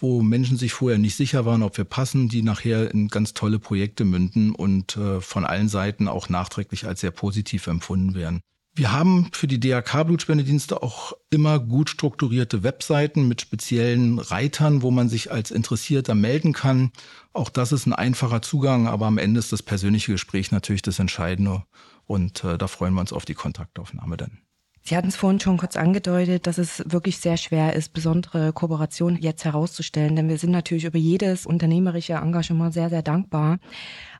wo 0.00 0.22
Menschen 0.22 0.56
sich 0.56 0.72
vorher 0.72 0.98
nicht 0.98 1.16
sicher 1.16 1.46
waren, 1.46 1.62
ob 1.62 1.78
wir 1.78 1.84
passen, 1.84 2.28
die 2.28 2.42
nachher 2.42 2.92
in 2.92 3.08
ganz 3.08 3.32
tolle 3.32 3.58
Projekte 3.58 4.04
münden 4.04 4.54
und 4.54 4.96
äh, 4.96 5.20
von 5.20 5.46
allen 5.46 5.68
Seiten 5.68 6.08
auch 6.08 6.28
nachträglich 6.28 6.86
als 6.86 7.00
sehr 7.00 7.10
positiv 7.10 7.66
empfunden 7.66 8.14
werden. 8.14 8.40
Wir 8.76 8.90
haben 8.90 9.28
für 9.32 9.46
die 9.46 9.60
DRK-Blutspendedienste 9.60 10.82
auch 10.82 11.12
immer 11.30 11.60
gut 11.60 11.90
strukturierte 11.90 12.64
Webseiten 12.64 13.28
mit 13.28 13.40
speziellen 13.40 14.18
Reitern, 14.18 14.82
wo 14.82 14.90
man 14.90 15.08
sich 15.08 15.30
als 15.30 15.52
Interessierter 15.52 16.16
melden 16.16 16.52
kann. 16.52 16.90
Auch 17.32 17.50
das 17.50 17.70
ist 17.70 17.86
ein 17.86 17.92
einfacher 17.92 18.42
Zugang, 18.42 18.88
aber 18.88 19.06
am 19.06 19.18
Ende 19.18 19.38
ist 19.38 19.52
das 19.52 19.62
persönliche 19.62 20.10
Gespräch 20.10 20.50
natürlich 20.50 20.82
das 20.82 20.98
Entscheidende 20.98 21.62
und 22.06 22.42
äh, 22.42 22.58
da 22.58 22.66
freuen 22.66 22.94
wir 22.94 23.00
uns 23.00 23.12
auf 23.12 23.24
die 23.24 23.34
Kontaktaufnahme 23.34 24.16
dann. 24.16 24.38
Sie 24.86 24.96
hatten 24.96 25.08
es 25.08 25.16
vorhin 25.16 25.40
schon 25.40 25.56
kurz 25.56 25.76
angedeutet, 25.76 26.46
dass 26.46 26.58
es 26.58 26.82
wirklich 26.84 27.16
sehr 27.18 27.38
schwer 27.38 27.74
ist, 27.74 27.94
besondere 27.94 28.52
Kooperationen 28.52 29.18
jetzt 29.18 29.46
herauszustellen, 29.46 30.14
denn 30.14 30.28
wir 30.28 30.36
sind 30.36 30.50
natürlich 30.50 30.84
über 30.84 30.98
jedes 30.98 31.46
unternehmerische 31.46 32.14
Engagement 32.14 32.74
sehr, 32.74 32.90
sehr 32.90 33.02
dankbar. 33.02 33.60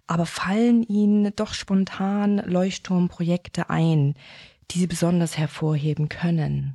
Aber 0.06 0.26
fallen 0.26 0.82
Ihnen 0.82 1.32
doch 1.34 1.54
spontan 1.54 2.38
Leuchtturmprojekte 2.38 3.70
ein, 3.70 4.14
die 4.70 4.78
Sie 4.78 4.86
besonders 4.86 5.38
hervorheben 5.38 6.08
können? 6.08 6.74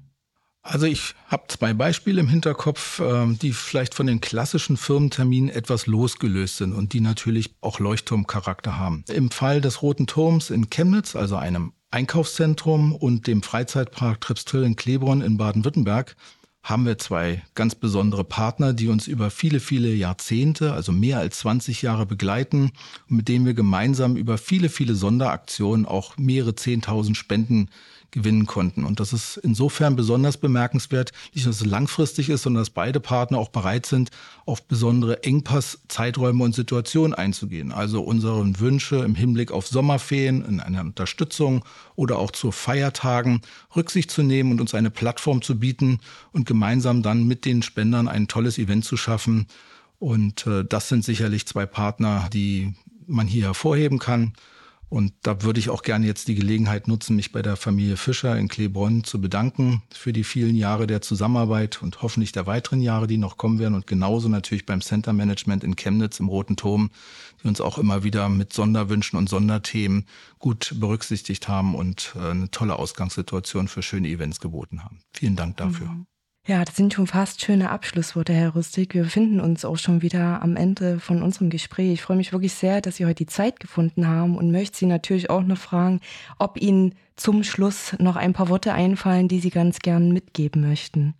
Also 0.62 0.86
ich 0.86 1.15
habe 1.27 1.43
zwei 1.48 1.74
Beispiele 1.74 2.19
im 2.19 2.27
Hinterkopf, 2.27 3.00
ähm, 3.00 3.39
die 3.39 3.53
vielleicht 3.53 3.95
von 3.95 4.07
den 4.07 4.19
klassischen 4.19 4.77
Firmenterminen 4.77 5.50
etwas 5.50 5.88
losgelöst 5.88 6.57
sind 6.57 6.74
und 6.74 6.93
die 6.93 7.01
natürlich 7.01 7.55
auch 7.62 7.79
Leuchtturmcharakter 7.79 8.77
haben. 8.77 9.03
Im 9.07 9.31
Fall 9.31 9.62
des 9.62 9.81
Roten 9.81 10.05
Turms 10.05 10.50
in 10.50 10.69
Chemnitz, 10.69 11.15
also 11.15 11.38
einem 11.38 11.74
Einkaufszentrum 11.91 12.93
und 12.93 13.25
dem 13.25 13.41
Freizeitpark 13.41 14.21
Tripstill 14.21 14.63
in 14.63 14.75
Klebron 14.75 15.21
in 15.21 15.38
Baden-Württemberg 15.38 16.15
haben 16.63 16.86
wir 16.86 16.98
zwei 16.98 17.42
ganz 17.56 17.75
besondere 17.75 18.24
Partner, 18.24 18.74
die 18.74 18.89
uns 18.89 19.08
über 19.08 19.32
viele, 19.32 19.60
viele 19.60 19.94
Jahrzehnte, 19.94 20.74
also 20.74 20.92
mehr 20.92 21.20
als 21.20 21.39
20 21.39 21.82
Jahre 21.82 22.06
begleiten 22.06 22.72
und 23.10 23.18
mit 23.18 23.28
denen 23.28 23.46
wir 23.46 23.54
gemeinsam 23.54 24.16
über 24.18 24.38
viele, 24.38 24.70
viele 24.70 24.96
Sonderaktionen 24.96 25.86
auch 25.86 26.18
mehrere 26.18 26.56
Zehntausend 26.56 27.18
Spenden 27.18 27.70
gewinnen 28.12 28.46
konnten. 28.46 28.84
Und 28.84 29.00
das 29.00 29.13
ist 29.13 29.38
insofern 29.38 29.96
besonders 29.96 30.38
bemerkenswert, 30.38 31.12
nicht 31.34 31.46
nur, 31.46 31.54
dass 31.54 31.62
es 31.62 31.68
langfristig 31.68 32.30
ist, 32.30 32.44
sondern 32.44 32.62
dass 32.62 32.70
beide 32.70 33.00
Partner 33.00 33.38
auch 33.38 33.50
bereit 33.50 33.86
sind, 33.86 34.10
auf 34.46 34.63
besondere 34.63 35.24
Engpasszeiträume 35.24 36.44
und 36.44 36.56
Situationen 36.56 37.13
einzugehen. 37.13 37.72
Also 37.72 38.01
unseren 38.01 38.60
Wünsche 38.60 38.98
im 38.98 39.16
Hinblick 39.16 39.51
auf 39.51 39.68
Sommerferien, 39.68 40.44
in 40.46 40.60
einer 40.60 40.82
Unterstützung 40.82 41.63
oder 41.96 42.18
auch 42.18 42.32
zu 42.32 42.51
Feiertagen 42.51 43.42
Rücksicht 43.75 44.12
zu 44.12 44.24
nehmen 44.24 44.51
und 44.51 44.62
uns 44.62 44.74
eine 44.74 44.89
Plattform 44.89 45.42
zu 45.42 45.60
bieten 45.60 46.00
und 46.32 46.48
gemeinsam 46.48 47.04
dann 47.04 47.28
mit 47.28 47.46
den 47.46 47.62
Spendern 47.62 48.08
ein 48.08 48.28
tolles 48.28 48.58
Event 48.58 48.86
zu 48.86 48.98
schaffen. 48.98 49.48
Und 50.00 50.48
äh, 50.48 50.63
das 50.63 50.89
sind 50.89 51.04
sicherlich 51.04 51.46
zwei 51.46 51.66
Partner, 51.66 52.30
die 52.32 52.74
man 53.06 53.28
hier 53.28 53.46
hervorheben 53.46 54.00
kann. 54.00 54.34
Und 54.89 55.13
da 55.22 55.43
würde 55.43 55.60
ich 55.60 55.69
auch 55.69 55.84
gerne 55.84 56.08
jetzt 56.08 56.27
die 56.27 56.36
Gelegenheit 56.36 56.88
nutzen, 56.88 57.15
mich 57.15 57.31
bei 57.31 57.43
der 57.43 57.58
Familie 57.58 57.96
Fischer 57.96 58.38
in 58.38 58.48
Klebronn 58.48 59.03
zu 59.03 59.22
bedanken 59.22 59.84
für 59.93 60.12
die 60.13 60.24
vielen 60.24 60.55
Jahre 60.55 60.88
der 60.88 61.01
Zusammenarbeit 61.01 61.84
und 61.84 62.01
hoffentlich 62.01 62.31
der 62.31 62.48
weiteren 62.48 62.81
Jahre, 62.81 63.05
die 63.05 63.17
noch 63.17 63.38
kommen 63.38 63.60
werden. 63.60 63.75
Und 63.75 63.86
genauso 63.86 64.29
natürlich 64.29 64.65
beim 64.65 64.81
Center 64.81 65.13
Management 65.13 65.63
in 65.63 65.75
Chemnitz 65.75 66.19
im 66.19 66.27
Roten 66.27 66.55
Turm, 66.55 66.89
die 67.43 67.48
uns 67.48 67.62
auch 67.62 67.77
immer 67.77 68.03
wieder 68.03 68.29
mit 68.29 68.51
Sonderwünschen 68.51 69.19
und 69.19 69.29
Sonderthemen 69.29 70.05
gut 70.39 70.74
berücksichtigt 70.79 71.48
haben 71.48 71.75
und 71.75 72.15
äh, 72.15 72.31
eine 72.31 72.50
tolle 72.50 72.77
Ausgangssituation 72.77 73.67
für 73.67 73.84
schöne 73.84 74.10
Events 74.10 74.39
geboten 74.39 74.84
haben. 74.84 75.01
Vielen 75.13 75.36
Dank 75.36 75.58
dafür. 75.58 75.88
Mhm. 75.88 76.08
Ja, 76.46 76.65
das 76.65 76.75
sind 76.75 76.93
schon 76.93 77.05
fast 77.05 77.41
schöne 77.41 77.69
Abschlussworte, 77.69 78.34
Herr 78.34 78.55
Rüstig. 78.55 78.96
Wir 78.96 79.03
befinden 79.03 79.39
uns 79.39 79.65
auch 79.65 79.77
schon 79.77 80.01
wieder 80.01 80.41
am 80.41 80.55
Ende 80.55 81.00
von 81.00 81.22
unserem 81.22 81.50
Gespräch. 81.50 81.93
Ich 81.93 82.01
freue 82.01 82.17
mich 82.17 82.31
wirklich 82.31 82.53
sehr, 82.53 82.81
dass 82.81 82.96
Sie 82.96 83.05
heute 83.05 83.15
die 83.15 83.27
Zeit 83.27 83.60
gefunden 83.60 84.08
haben 84.08 84.36
und 84.36 84.51
möchte 84.51 84.77
Sie 84.77 84.88
natürlich 84.88 85.29
auch 85.29 85.43
noch 85.43 85.58
fragen, 85.58 86.00
ob 86.39 86.60
Ihnen 86.60 86.96
zum 87.17 87.43
Schluss 87.43 87.93
noch 88.00 88.15
ein 88.15 88.34
paar 88.34 88.50
Worte 88.50 88.74
einfallen, 88.74 89.27
die 89.27 89.39
Sie 89.39 89.51
ganz 89.51 89.79
gern 89.79 90.12
mitgeben 90.12 90.67
möchten. 90.67 91.13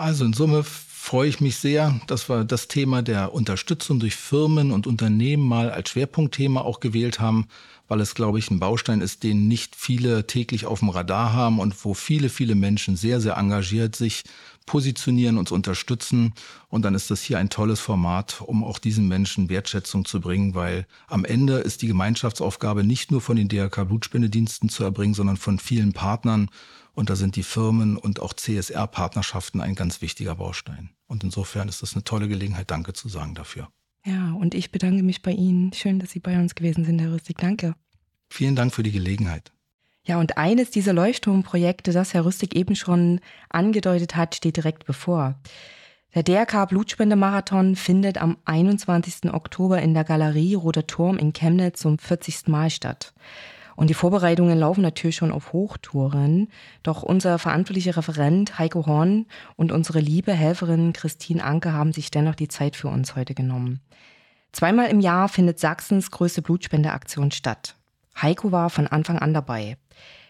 Also 0.00 0.24
in 0.24 0.32
Summe 0.32 0.64
freue 0.64 1.28
ich 1.28 1.40
mich 1.40 1.56
sehr, 1.56 2.00
dass 2.06 2.30
wir 2.30 2.44
das 2.44 2.68
Thema 2.68 3.02
der 3.02 3.34
Unterstützung 3.34 4.00
durch 4.00 4.16
Firmen 4.16 4.72
und 4.72 4.86
Unternehmen 4.86 5.46
mal 5.46 5.70
als 5.70 5.90
Schwerpunktthema 5.90 6.62
auch 6.62 6.80
gewählt 6.80 7.20
haben, 7.20 7.48
weil 7.88 8.00
es, 8.00 8.14
glaube 8.14 8.38
ich, 8.38 8.50
ein 8.50 8.60
Baustein 8.60 9.02
ist, 9.02 9.24
den 9.24 9.46
nicht 9.46 9.76
viele 9.76 10.26
täglich 10.26 10.64
auf 10.64 10.78
dem 10.78 10.88
Radar 10.88 11.34
haben 11.34 11.58
und 11.58 11.84
wo 11.84 11.92
viele, 11.92 12.28
viele 12.30 12.54
Menschen 12.54 12.96
sehr, 12.96 13.20
sehr 13.20 13.36
engagiert 13.36 13.94
sich 13.94 14.22
positionieren, 14.66 15.38
uns 15.38 15.50
unterstützen. 15.50 16.34
Und 16.68 16.82
dann 16.82 16.94
ist 16.94 17.10
das 17.10 17.22
hier 17.22 17.38
ein 17.38 17.50
tolles 17.50 17.80
Format, 17.80 18.40
um 18.40 18.62
auch 18.62 18.78
diesen 18.78 19.08
Menschen 19.08 19.48
Wertschätzung 19.48 20.04
zu 20.04 20.20
bringen, 20.20 20.54
weil 20.54 20.86
am 21.08 21.24
Ende 21.24 21.58
ist 21.58 21.82
die 21.82 21.88
Gemeinschaftsaufgabe 21.88 22.84
nicht 22.84 23.10
nur 23.10 23.20
von 23.20 23.36
den 23.36 23.48
DRK 23.48 23.84
Blutspendediensten 23.84 24.68
zu 24.68 24.84
erbringen, 24.84 25.14
sondern 25.14 25.36
von 25.36 25.58
vielen 25.58 25.92
Partnern. 25.92 26.50
Und 26.92 27.10
da 27.10 27.16
sind 27.16 27.36
die 27.36 27.42
Firmen 27.42 27.96
und 27.96 28.20
auch 28.20 28.34
CSR-Partnerschaften 28.34 29.60
ein 29.60 29.74
ganz 29.74 30.02
wichtiger 30.02 30.34
Baustein. 30.34 30.90
Und 31.06 31.24
insofern 31.24 31.68
ist 31.68 31.82
das 31.82 31.94
eine 31.94 32.04
tolle 32.04 32.28
Gelegenheit, 32.28 32.70
Danke 32.70 32.92
zu 32.92 33.08
sagen 33.08 33.34
dafür. 33.34 33.68
Ja, 34.04 34.32
und 34.32 34.54
ich 34.54 34.72
bedanke 34.72 35.02
mich 35.02 35.22
bei 35.22 35.32
Ihnen. 35.32 35.72
Schön, 35.72 35.98
dass 35.98 36.10
Sie 36.10 36.20
bei 36.20 36.38
uns 36.38 36.54
gewesen 36.54 36.84
sind, 36.84 37.00
Herr 37.00 37.12
Rüstig. 37.12 37.36
Danke. 37.38 37.74
Vielen 38.30 38.56
Dank 38.56 38.74
für 38.74 38.82
die 38.82 38.92
Gelegenheit. 38.92 39.52
Ja, 40.04 40.18
und 40.18 40.38
eines 40.38 40.70
dieser 40.70 40.92
Leuchtturmprojekte, 40.92 41.92
das 41.92 42.14
Herr 42.14 42.24
Rüstig 42.24 42.56
eben 42.56 42.74
schon 42.74 43.20
angedeutet 43.50 44.16
hat, 44.16 44.34
steht 44.34 44.56
direkt 44.56 44.86
bevor. 44.86 45.38
Der 46.14 46.24
DRK 46.24 46.66
Blutspendemarathon 46.66 47.76
findet 47.76 48.20
am 48.20 48.36
21. 48.44 49.32
Oktober 49.32 49.80
in 49.80 49.94
der 49.94 50.02
Galerie 50.02 50.54
Roter 50.54 50.86
Turm 50.86 51.18
in 51.18 51.32
Chemnitz 51.32 51.80
zum 51.80 51.98
40. 51.98 52.48
Mal 52.48 52.70
statt. 52.70 53.12
Und 53.76 53.88
die 53.88 53.94
Vorbereitungen 53.94 54.58
laufen 54.58 54.82
natürlich 54.82 55.16
schon 55.16 55.30
auf 55.30 55.52
Hochtouren. 55.52 56.48
Doch 56.82 57.02
unser 57.02 57.38
verantwortlicher 57.38 57.96
Referent 57.96 58.58
Heiko 58.58 58.86
Horn 58.86 59.26
und 59.56 59.70
unsere 59.70 60.00
liebe 60.00 60.32
Helferin 60.32 60.92
Christine 60.92 61.44
Anke 61.44 61.72
haben 61.72 61.92
sich 61.92 62.10
dennoch 62.10 62.34
die 62.34 62.48
Zeit 62.48 62.74
für 62.74 62.88
uns 62.88 63.14
heute 63.14 63.34
genommen. 63.34 63.80
Zweimal 64.52 64.88
im 64.88 65.00
Jahr 65.00 65.28
findet 65.28 65.60
Sachsens 65.60 66.10
größte 66.10 66.42
Blutspendeaktion 66.42 67.30
statt. 67.30 67.76
Heiko 68.20 68.52
war 68.52 68.70
von 68.70 68.86
Anfang 68.86 69.18
an 69.18 69.34
dabei. 69.34 69.76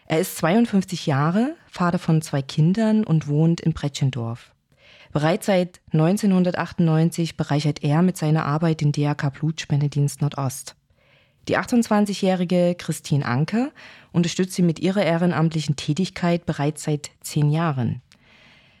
Er 0.05 0.19
ist 0.19 0.37
52 0.37 1.05
Jahre, 1.05 1.55
Vater 1.69 1.99
von 1.99 2.21
zwei 2.21 2.41
Kindern 2.41 3.03
und 3.03 3.27
wohnt 3.27 3.61
in 3.61 3.73
Bretschendorf. 3.73 4.51
Bereits 5.11 5.45
seit 5.45 5.81
1998 5.91 7.35
bereichert 7.35 7.83
er 7.83 8.01
mit 8.01 8.17
seiner 8.17 8.45
Arbeit 8.45 8.81
den 8.81 8.91
DRK 8.91 9.31
Blutspendedienst 9.33 10.21
Nordost. 10.21 10.75
Die 11.47 11.57
28-jährige 11.57 12.75
Christine 12.77 13.25
Anke 13.25 13.71
unterstützt 14.11 14.53
sie 14.53 14.61
mit 14.61 14.79
ihrer 14.79 15.03
ehrenamtlichen 15.03 15.75
Tätigkeit 15.75 16.45
bereits 16.45 16.83
seit 16.83 17.11
zehn 17.21 17.49
Jahren. 17.49 18.01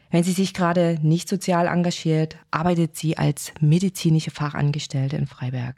Wenn 0.09 0.23
sie 0.23 0.33
sich 0.33 0.53
gerade 0.53 0.99
nicht 1.01 1.27
sozial 1.27 1.67
engagiert, 1.67 2.37
arbeitet 2.51 2.97
sie 2.97 3.17
als 3.17 3.53
medizinische 3.61 4.31
Fachangestellte 4.31 5.15
in 5.15 5.25
Freiberg. 5.25 5.75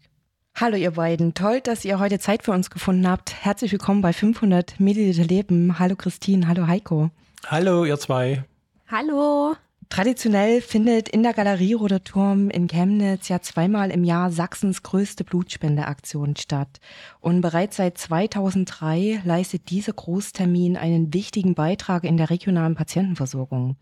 Hallo 0.56 0.78
ihr 0.78 0.92
beiden, 0.92 1.34
toll, 1.34 1.62
dass 1.62 1.84
ihr 1.84 1.98
heute 1.98 2.20
Zeit 2.20 2.44
für 2.44 2.52
uns 2.52 2.70
gefunden 2.70 3.10
habt. 3.10 3.44
Herzlich 3.44 3.72
willkommen 3.72 4.02
bei 4.02 4.14
500 4.14 4.80
Milliliter 4.80 5.24
Leben. 5.24 5.80
Hallo 5.80 5.96
Christine, 5.96 6.48
hallo 6.48 6.68
Heiko. 6.68 7.10
Hallo 7.48 7.86
ihr 7.86 7.98
zwei. 7.98 8.44
Hallo. 8.88 9.56
Traditionell 9.90 10.62
findet 10.62 11.10
in 11.10 11.24
der 11.24 11.34
Galerie 11.34 11.74
Roter 11.74 12.04
Turm 12.04 12.52
in 12.52 12.68
Chemnitz 12.68 13.30
ja 13.30 13.42
zweimal 13.42 13.90
im 13.90 14.04
Jahr 14.04 14.30
Sachsens 14.30 14.84
größte 14.84 15.24
Blutspendeaktion 15.24 16.36
statt. 16.36 16.80
Und 17.20 17.42
bereits 17.42 17.78
seit 17.78 17.98
2003 17.98 19.22
leistet 19.26 19.72
dieser 19.72 19.94
Großtermin 19.94 20.78
einen 20.78 21.12
wichtigen 21.16 21.56
Beitrag 21.56 22.04
in 22.04 22.18
der 22.18 22.30
regionalen 22.30 22.76
Patientenversorgung. 22.76 23.76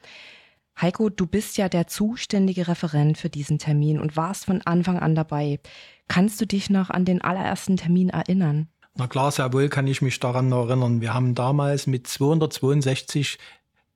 Heiko, 0.80 1.10
du 1.10 1.28
bist 1.28 1.58
ja 1.58 1.70
der 1.70 1.88
zuständige 1.88 2.68
Referent 2.68 3.18
für 3.18 3.30
diesen 3.30 3.60
Termin 3.60 4.00
und 4.00 4.16
warst 4.16 4.46
von 4.46 4.62
Anfang 4.62 4.98
an 5.00 5.16
dabei. 5.16 5.60
Kannst 6.08 6.42
du 6.42 6.46
dich 6.46 6.70
noch 6.70 6.90
an 6.90 7.06
den 7.06 7.22
allerersten 7.22 7.78
Termin 7.78 8.10
erinnern? 8.10 8.68
Na 8.96 9.08
klar, 9.08 9.32
sehr 9.32 9.54
wohl 9.54 9.70
kann 9.70 9.88
ich 9.88 10.02
mich 10.02 10.20
daran 10.20 10.52
erinnern. 10.52 11.02
Wir 11.02 11.14
haben 11.14 11.36
damals 11.36 11.88
mit 11.88 12.08
262 12.08 13.38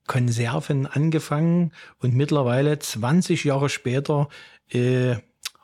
Konserven 0.07 0.85
angefangen 0.85 1.71
und 1.99 2.13
mittlerweile 2.13 2.77
20 2.77 3.43
Jahre 3.43 3.69
später 3.69 4.29
äh, 4.69 5.15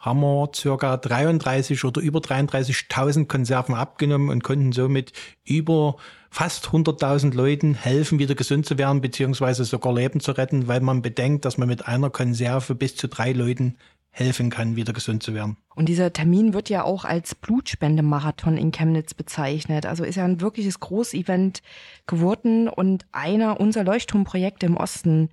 haben 0.01 0.19
wir 0.19 0.49
circa 0.53 0.97
33 0.97 1.85
oder 1.85 2.01
über 2.01 2.19
33.000 2.19 3.27
Konserven 3.27 3.75
abgenommen 3.75 4.29
und 4.29 4.43
konnten 4.43 4.71
somit 4.71 5.13
über 5.45 5.95
fast 6.31 6.67
100.000 6.67 7.33
Leuten 7.35 7.75
helfen, 7.75 8.17
wieder 8.17 8.35
gesund 8.35 8.65
zu 8.65 8.77
werden, 8.77 9.01
beziehungsweise 9.01 9.63
sogar 9.63 9.93
Leben 9.93 10.19
zu 10.19 10.31
retten, 10.31 10.67
weil 10.67 10.81
man 10.81 11.01
bedenkt, 11.01 11.45
dass 11.45 11.57
man 11.57 11.67
mit 11.67 11.87
einer 11.87 12.09
Konserve 12.09 12.73
bis 12.73 12.95
zu 12.95 13.07
drei 13.07 13.31
Leuten 13.31 13.77
helfen 14.09 14.49
kann, 14.49 14.75
wieder 14.75 14.91
gesund 14.91 15.23
zu 15.23 15.33
werden. 15.33 15.55
Und 15.73 15.87
dieser 15.87 16.11
Termin 16.11 16.53
wird 16.53 16.69
ja 16.69 16.83
auch 16.83 17.05
als 17.05 17.33
Blutspendemarathon 17.33 18.57
in 18.57 18.71
Chemnitz 18.71 19.13
bezeichnet. 19.13 19.85
Also 19.85 20.03
ist 20.03 20.15
ja 20.15 20.25
ein 20.25 20.41
wirkliches 20.41 20.79
Großevent 20.79 21.61
geworden 22.07 22.67
und 22.67 23.05
einer 23.11 23.59
unserer 23.59 23.85
Leuchtturmprojekte 23.85 24.65
im 24.65 24.77
Osten. 24.77 25.29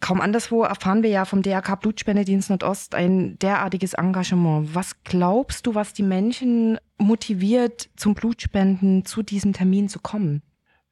Kaum 0.00 0.22
anderswo 0.22 0.62
erfahren 0.62 1.02
wir 1.02 1.10
ja 1.10 1.26
vom 1.26 1.42
DRK 1.42 1.76
Blutspendedienst 1.76 2.48
Nordost 2.48 2.94
ein 2.94 3.38
derartiges 3.38 3.92
Engagement. 3.92 4.74
Was 4.74 5.04
glaubst 5.04 5.66
du, 5.66 5.74
was 5.74 5.92
die 5.92 6.02
Menschen 6.02 6.78
motiviert, 6.96 7.90
zum 7.96 8.14
Blutspenden 8.14 9.04
zu 9.04 9.22
diesem 9.22 9.52
Termin 9.52 9.90
zu 9.90 10.00
kommen? 10.00 10.42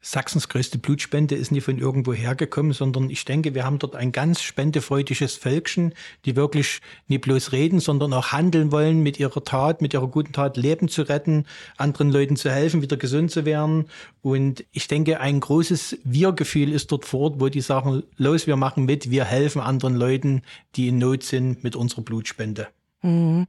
Sachsens 0.01 0.49
größte 0.49 0.79
Blutspende 0.79 1.35
ist 1.35 1.51
nie 1.51 1.61
von 1.61 1.77
irgendwo 1.77 2.13
hergekommen, 2.13 2.73
sondern 2.73 3.11
ich 3.11 3.25
denke, 3.25 3.55
wir 3.55 3.65
haben 3.65 3.81
dort 3.81 3.97
ein 3.97 4.13
ganz 4.13 4.41
spendefreudiges 4.43 5.35
Völkchen, 5.35 5.93
die 6.25 6.37
wirklich 6.37 6.81
nicht 7.09 7.23
bloß 7.23 7.51
reden, 7.51 7.81
sondern 7.81 8.13
auch 8.13 8.31
handeln 8.31 8.71
wollen 8.71 9.03
mit 9.03 9.19
ihrer 9.19 9.43
Tat, 9.43 9.83
mit 9.83 9.95
ihrer 9.95 10.07
guten 10.07 10.33
Tat 10.33 10.57
Leben 10.57 10.89
zu 10.89 11.03
retten, 11.03 11.47
anderen 11.77 12.13
Leuten 12.13 12.37
zu 12.37 12.49
helfen, 12.49 12.81
wieder 12.81 12.97
gesund 12.97 13.33
zu 13.33 13.45
werden. 13.45 13.89
Und 14.23 14.65
ich 14.71 14.87
denke, 14.87 15.19
ein 15.19 15.41
großes 15.41 15.99
Wir-Gefühl 16.05 16.73
ist 16.73 16.93
dort 16.93 17.05
vor 17.05 17.21
Ort, 17.21 17.41
wo 17.41 17.49
die 17.49 17.61
sagen, 17.61 18.05
los, 18.17 18.47
wir 18.47 18.57
machen 18.57 18.85
mit, 18.85 19.11
wir 19.11 19.25
helfen 19.25 19.61
anderen 19.61 19.97
Leuten, 19.97 20.43
die 20.77 20.89
in 20.89 20.99
Not 20.99 21.25
sind 21.25 21.65
mit 21.65 21.75
unserer 21.75 22.03
Blutspende. 22.03 22.69
Mhm. 23.03 23.47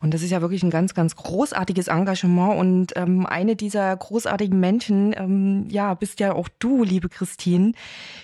Und 0.00 0.14
das 0.14 0.22
ist 0.22 0.30
ja 0.30 0.40
wirklich 0.40 0.62
ein 0.62 0.70
ganz, 0.70 0.94
ganz 0.94 1.16
großartiges 1.16 1.88
Engagement. 1.88 2.58
Und 2.58 2.92
ähm, 2.96 3.26
eine 3.26 3.56
dieser 3.56 3.94
großartigen 3.96 4.58
Menschen, 4.58 5.14
ähm, 5.16 5.66
ja, 5.68 5.94
bist 5.94 6.20
ja 6.20 6.32
auch 6.32 6.48
du, 6.58 6.82
liebe 6.82 7.08
Christine. 7.08 7.72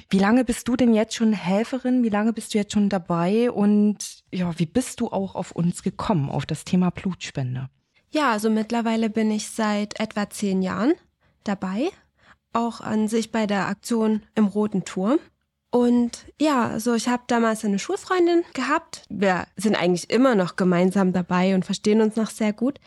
Wie 0.08 0.18
lange 0.18 0.44
bist 0.44 0.68
du 0.68 0.76
denn 0.76 0.94
jetzt 0.94 1.14
schon 1.14 1.32
Helferin? 1.32 2.02
Wie 2.02 2.08
lange 2.08 2.32
bist 2.32 2.54
du 2.54 2.58
jetzt 2.58 2.72
schon 2.72 2.88
dabei? 2.88 3.50
Und 3.50 4.24
ja, 4.32 4.58
wie 4.58 4.66
bist 4.66 5.00
du 5.00 5.08
auch 5.08 5.34
auf 5.34 5.52
uns 5.52 5.82
gekommen, 5.82 6.30
auf 6.30 6.46
das 6.46 6.64
Thema 6.64 6.90
Blutspende? 6.90 7.68
Ja, 8.10 8.32
also 8.32 8.50
mittlerweile 8.50 9.10
bin 9.10 9.30
ich 9.30 9.48
seit 9.48 9.98
etwa 10.00 10.28
zehn 10.28 10.62
Jahren 10.62 10.92
dabei. 11.44 11.88
Auch 12.52 12.80
an 12.80 13.08
sich 13.08 13.32
bei 13.32 13.46
der 13.46 13.68
Aktion 13.68 14.22
im 14.34 14.46
Roten 14.46 14.84
Turm. 14.84 15.18
Und 15.72 16.26
ja, 16.38 16.68
also 16.68 16.92
ich 16.92 17.08
habe 17.08 17.22
damals 17.28 17.64
eine 17.64 17.78
Schulfreundin 17.78 18.44
gehabt. 18.52 19.06
Wir 19.08 19.46
sind 19.56 19.74
eigentlich 19.74 20.10
immer 20.10 20.34
noch 20.34 20.56
gemeinsam 20.56 21.14
dabei 21.14 21.54
und 21.54 21.64
verstehen 21.64 22.02
uns 22.02 22.14
noch 22.14 22.28
sehr 22.28 22.52
gut. 22.52 22.78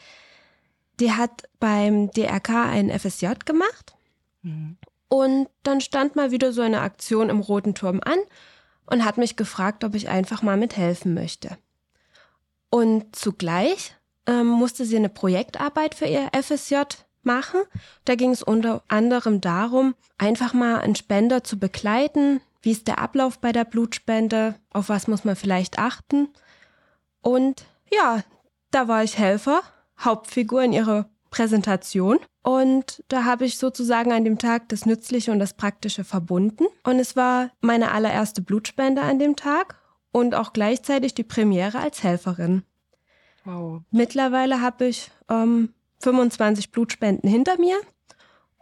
Die 0.99 1.11
hat 1.11 1.49
beim 1.59 2.11
DRK 2.11 2.65
ein 2.69 2.91
FSJ 2.91 3.27
gemacht. 3.43 3.95
Mhm. 4.43 4.77
Und 5.07 5.49
dann 5.63 5.81
stand 5.81 6.15
mal 6.15 6.29
wieder 6.29 6.53
so 6.53 6.61
eine 6.61 6.81
Aktion 6.81 7.29
im 7.29 7.39
Roten 7.39 7.73
Turm 7.73 8.01
an 8.05 8.19
und 8.85 9.03
hat 9.03 9.17
mich 9.17 9.35
gefragt, 9.35 9.83
ob 9.83 9.95
ich 9.95 10.09
einfach 10.09 10.43
mal 10.43 10.55
mithelfen 10.55 11.15
möchte. 11.15 11.57
Und 12.69 13.15
zugleich 13.15 13.95
ähm, 14.27 14.45
musste 14.45 14.85
sie 14.85 14.97
eine 14.97 15.09
Projektarbeit 15.09 15.95
für 15.95 16.05
ihr 16.05 16.29
FSJ 16.39 16.81
machen. 17.23 17.61
Da 18.05 18.13
ging 18.13 18.29
es 18.29 18.43
unter 18.43 18.83
anderem 18.89 19.41
darum, 19.41 19.95
einfach 20.19 20.53
mal 20.53 20.81
einen 20.81 20.95
Spender 20.95 21.43
zu 21.43 21.57
begleiten, 21.57 22.41
wie 22.65 22.71
ist 22.71 22.87
der 22.87 22.97
Ablauf 22.97 23.37
bei 23.39 23.51
der 23.51 23.63
Blutspende? 23.63 24.55
Auf 24.71 24.89
was 24.89 25.07
muss 25.07 25.23
man 25.23 25.35
vielleicht 25.35 25.77
achten? 25.77 26.29
Und 27.21 27.65
ja, 27.93 28.23
da 28.71 28.87
war 28.87 29.03
ich 29.03 29.19
Helfer, 29.19 29.61
Hauptfigur 29.99 30.63
in 30.63 30.73
ihrer 30.73 31.07
Präsentation. 31.29 32.17
Und 32.41 33.03
da 33.07 33.23
habe 33.23 33.45
ich 33.45 33.59
sozusagen 33.59 34.11
an 34.11 34.23
dem 34.23 34.39
Tag 34.39 34.67
das 34.69 34.87
Nützliche 34.87 35.31
und 35.31 35.37
das 35.37 35.53
Praktische 35.53 36.03
verbunden. 36.03 36.65
Und 36.83 36.99
es 36.99 37.15
war 37.15 37.51
meine 37.61 37.91
allererste 37.91 38.41
Blutspende 38.41 39.03
an 39.03 39.19
dem 39.19 39.35
Tag 39.35 39.79
und 40.11 40.33
auch 40.33 40.51
gleichzeitig 40.51 41.13
die 41.13 41.23
Premiere 41.23 41.77
als 41.77 42.01
Helferin. 42.01 42.63
Wow. 43.43 43.83
Mittlerweile 43.91 44.61
habe 44.61 44.87
ich 44.87 45.11
ähm, 45.29 45.73
25 45.99 46.71
Blutspenden 46.71 47.29
hinter 47.29 47.59
mir 47.59 47.77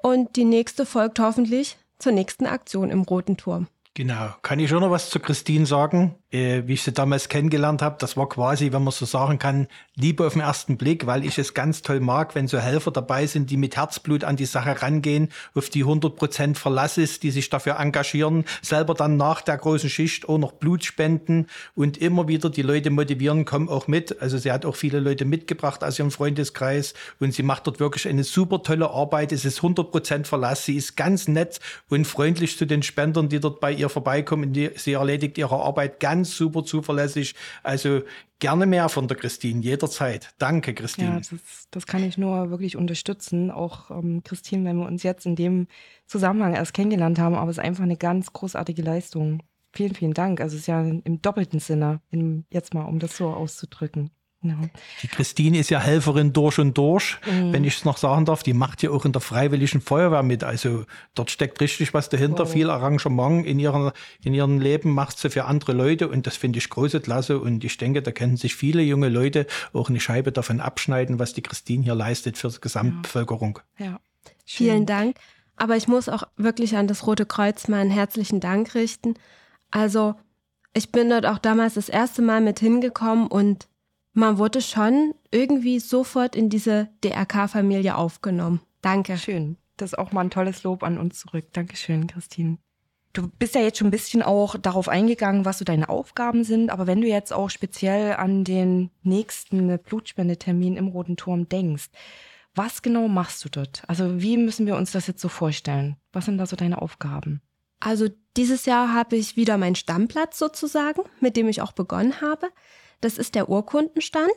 und 0.02 0.36
die 0.36 0.44
nächste 0.44 0.86
folgt 0.86 1.20
hoffentlich 1.20 1.78
zur 2.00 2.12
nächsten 2.12 2.46
Aktion 2.46 2.89
im 2.89 3.04
Roten 3.04 3.38
Turm. 3.38 3.68
Genau. 3.94 4.34
Kann 4.42 4.60
ich 4.60 4.70
schon 4.70 4.82
noch 4.82 4.92
was 4.92 5.10
zu 5.10 5.20
Christine 5.20 5.66
sagen? 5.66 6.16
Äh, 6.34 6.63
wie 6.65 6.74
ich 6.74 6.82
sie 6.82 6.91
damals 6.91 7.30
kennengelernt 7.30 7.84
habe, 7.84 7.98
das 8.00 8.17
war 8.17 8.28
quasi, 8.28 8.72
wenn 8.72 8.84
man 8.84 8.91
so 8.91 9.06
sagen 9.06 9.38
kann, 9.38 9.67
Liebe 9.96 10.26
auf 10.26 10.34
den 10.34 10.41
ersten 10.41 10.78
Blick, 10.78 11.06
weil 11.06 11.24
ich 11.24 11.38
es 11.38 11.54
ganz 11.54 11.84
toll 11.84 12.00
mag, 12.00 12.34
wenn 12.34 12.48
so 12.48 12.58
Helfer 12.58 12.89
dabei 12.89 13.28
sind, 13.28 13.52
die 13.52 13.58
mit 13.58 13.78
Herzblut 13.78 14.24
an 14.24 14.36
die 14.36 14.48
Sache 14.48 14.82
rangehen, 14.82 15.30
auf 15.54 15.69
die 15.69 15.82
100 15.82 16.15
Prozent 16.15 16.58
Verlass 16.58 16.98
ist, 16.98 17.22
die 17.22 17.30
sich 17.30 17.52
dafür 17.52 17.80
engagieren, 17.80 18.46
selber 18.63 18.96
dann 18.96 19.15
nach 19.15 19.41
der 19.41 19.60
großen 19.60 19.91
Schicht 19.91 20.28
auch 20.28 20.39
noch 20.39 20.54
Blut 20.54 20.84
spenden 20.84 21.46
und 21.76 22.00
immer 22.00 22.28
wieder 22.28 22.50
die 22.50 22.63
Leute 22.63 22.89
motivieren, 22.89 23.46
komm 23.46 23.69
auch 23.69 23.88
mit. 23.88 24.19
Also 24.19 24.39
sie 24.39 24.52
hat 24.52 24.65
auch 24.65 24.76
viele 24.76 25.00
Leute 25.00 25.26
mitgebracht 25.26 25.84
aus 25.84 26.00
ihrem 26.00 26.10
Freundeskreis 26.10 26.96
und 27.19 27.36
sie 27.36 27.43
macht 27.43 27.67
dort 27.67 27.80
wirklich 27.80 28.08
eine 28.08 28.24
super 28.24 28.63
tolle 28.63 28.89
Arbeit. 28.89 29.32
Es 29.34 29.46
ist 29.46 29.58
100 29.58 29.91
Prozent 29.91 30.28
Verlass. 30.28 30.65
Sie 30.65 30.78
ist 30.78 30.98
ganz 30.98 31.28
nett 31.28 31.60
und 31.89 32.08
freundlich 32.08 32.58
zu 32.58 32.65
den 32.65 32.82
Spendern, 32.82 33.30
die 33.30 33.39
dort 33.39 33.60
bei 33.60 33.72
ihr 33.72 33.89
vorbeikommen. 33.89 34.52
Sie 34.76 34.93
erledigt 34.93 35.38
ihre 35.38 35.58
Arbeit 35.58 36.00
ganz 36.00 36.23
super 36.26 36.64
zuverlässig. 36.64 37.36
Also 37.64 38.02
gerne 38.40 38.66
mehr 38.66 38.90
von 38.90 39.08
der 39.08 39.18
Christine, 39.18 39.62
jederzeit. 39.62 40.34
Danke, 40.38 40.74
Christine. 40.74 41.10
Ja, 41.10 41.18
das, 41.18 41.68
das 41.72 41.86
kann 41.86 42.04
ich 42.04 42.18
nur 42.18 42.50
wirklich 42.50 42.76
unterstützen. 42.78 43.52
Auch 43.52 43.92
ähm, 43.92 44.24
Christine, 44.24 44.66
wenn 44.66 44.78
wir 44.78 44.86
uns 44.86 45.04
jetzt 45.04 45.26
in 45.26 45.36
dem 45.36 45.68
Zusammenhang 46.08 46.54
erst 46.54 46.74
kennengelernt 46.74 47.20
haben, 47.20 47.36
aber 47.36 47.50
es 47.50 47.58
ist 47.58 47.64
einfach 47.64 47.84
eine 47.84 47.98
ganz 47.98 48.34
großartige 48.34 48.82
Leistung. 48.82 49.44
Vielen, 49.72 49.96
vielen 49.96 50.14
Dank. 50.14 50.40
Also 50.40 50.56
es 50.56 50.62
ist 50.62 50.68
ja 50.68 50.82
im 50.82 51.22
doppelten 51.22 51.60
Sinne, 51.60 52.02
in, 52.12 52.46
jetzt 52.52 52.74
mal, 52.74 52.84
um 52.84 53.00
das 53.00 53.18
so 53.18 53.30
auszudrücken. 53.30 54.12
Die 55.02 55.08
Christine 55.08 55.58
ist 55.58 55.70
ja 55.70 55.80
Helferin 55.80 56.34
durch 56.34 56.60
und 56.60 56.78
durch, 56.78 57.18
mhm. 57.26 57.54
wenn 57.54 57.64
ich 57.64 57.78
es 57.78 57.86
noch 57.86 57.98
sagen 57.98 58.26
darf. 58.26 58.44
Die 58.44 58.54
macht 58.54 58.84
ja 58.84 58.92
auch 58.92 59.06
in 59.06 59.14
der 59.14 59.22
Freiwilligen 59.22 59.82
Feuerwehr 59.82 60.24
mit. 60.24 60.44
Also 60.44 60.86
dort 61.16 61.32
steckt 61.32 61.62
richtig 61.62 61.94
was 61.94 62.10
dahinter, 62.10 62.46
wow. 62.46 62.52
viel 62.52 62.70
Arrangement 62.70 63.46
in, 63.46 63.60
ihrer, 63.60 63.94
in 64.24 64.34
ihrem 64.34 64.60
Leben 64.60 64.92
macht 64.92 65.18
sie 65.18 65.30
für 65.30 65.46
andere 65.46 65.74
Leute 65.74 66.08
und 66.10 66.28
das 66.28 66.36
finde 66.36 66.60
ich 66.60 66.70
große 66.70 67.00
Klasse. 67.00 67.40
Und 67.40 67.64
ich 67.64 67.78
denke, 67.78 68.02
da 68.02 68.12
können 68.12 68.38
sich 68.38 68.56
viele 68.56 68.82
junge 68.82 69.10
Leute 69.10 69.48
auch 69.72 69.90
eine 69.90 70.00
Scheibe 70.00 70.32
davon 70.32 70.60
abschneiden, 70.60 71.20
was 71.20 71.34
die 71.34 71.42
Christine 71.42 71.84
hier 71.84 71.96
leistet 71.96 72.38
für 72.38 72.50
die 72.50 72.60
Gesamtbevölkerung. 72.60 73.60
Ja. 73.78 73.86
ja. 73.86 74.00
Vielen 74.46 74.86
Dank. 74.86 75.18
Aber 75.56 75.78
ich 75.78 75.88
muss 75.88 76.10
auch 76.10 76.24
wirklich 76.36 76.76
an 76.76 76.88
das 76.88 77.06
Rote 77.08 77.26
Kreuz 77.26 77.68
mal 77.68 77.80
einen 77.80 77.92
herzlichen 77.92 78.40
Dank 78.40 78.76
richten. 78.76 79.16
Also 79.72 80.16
ich 80.74 80.92
bin 80.92 81.10
dort 81.10 81.26
auch 81.26 81.38
damals 81.38 81.76
das 81.76 81.90
erste 81.90 82.22
Mal 82.22 82.42
mit 82.42 82.60
hingekommen 82.60 83.28
und 83.28 83.68
man 84.13 84.38
wurde 84.38 84.62
schon 84.62 85.13
irgendwie 85.32 85.80
sofort 85.80 86.36
in 86.36 86.49
diese 86.49 86.89
DRK-Familie 87.04 87.97
aufgenommen. 87.97 88.62
Danke. 88.82 89.17
Schön. 89.17 89.58
Das 89.78 89.93
ist 89.93 89.97
auch 89.97 90.12
mal 90.12 90.21
ein 90.21 90.30
tolles 90.30 90.63
Lob 90.63 90.84
an 90.84 90.97
uns 90.97 91.19
zurück. 91.19 91.45
Dankeschön, 91.54 92.08
Christine. 92.08 92.58
Du 93.13 93.28
bist 93.28 93.54
ja 93.54 93.62
jetzt 93.62 93.78
schon 93.78 93.88
ein 93.88 93.91
bisschen 93.91 94.23
auch 94.23 94.58
darauf 94.58 94.89
eingegangen, 94.89 95.45
was 95.45 95.60
so 95.60 95.65
deine 95.65 95.89
Aufgaben 95.89 96.43
sind, 96.43 96.71
aber 96.71 96.88
wenn 96.88 97.02
du 97.02 97.08
jetzt 97.08 97.32
auch 97.32 97.52
speziell 97.52 98.13
an 98.13 98.43
den 98.43 98.89
nächsten 99.04 99.78
Blutspendetermin 99.78 100.78
im 100.78 100.88
Roten 100.88 101.15
Turm 101.15 101.47
denkst, 101.47 101.89
was 102.56 102.82
genau 102.82 103.08
machst 103.08 103.45
du 103.45 103.49
dort? 103.49 103.84
Also 103.88 104.21
wie 104.21 104.38
müssen 104.38 104.65
wir 104.65 104.76
uns 104.76 104.91
das 104.91 105.08
jetzt 105.08 105.21
so 105.21 105.30
vorstellen? 105.30 105.95
Was 106.12 106.26
sind 106.26 106.39
da 106.39 106.47
so 106.47 106.56
deine 106.56 106.82
Aufgaben? 106.82 107.41
Also 107.80 108.08
dieses 108.38 108.65
Jahr 108.65 108.93
habe 108.93 109.15
ich 109.15 109.38
wieder 109.38 109.58
meinen 109.58 109.76
Stammplatz 109.76 110.39
sozusagen, 110.39 111.02
mit 111.19 111.38
dem 111.38 111.49
ich 111.49 111.62
auch 111.62 111.73
begonnen 111.73 112.21
habe. 112.21 112.49
Das 113.04 113.18
ist 113.18 113.36
der 113.36 113.50
Urkundenstand. 113.50 114.32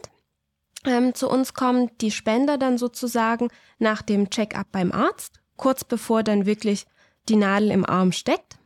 Ähm, 0.84 1.14
zu 1.14 1.30
uns 1.30 1.54
kommen 1.54 1.90
die 2.00 2.10
Spender 2.10 2.58
dann 2.58 2.78
sozusagen 2.78 3.48
nach 3.78 4.02
dem 4.02 4.30
Check-up 4.30 4.66
beim 4.72 4.92
Arzt, 4.92 5.40
kurz 5.56 5.84
bevor 5.84 6.22
dann 6.22 6.46
wirklich 6.46 6.86
die 7.28 7.36
Nadel 7.36 7.70
im 7.70 7.86
Arm 7.86 8.12
steckt. 8.12 8.58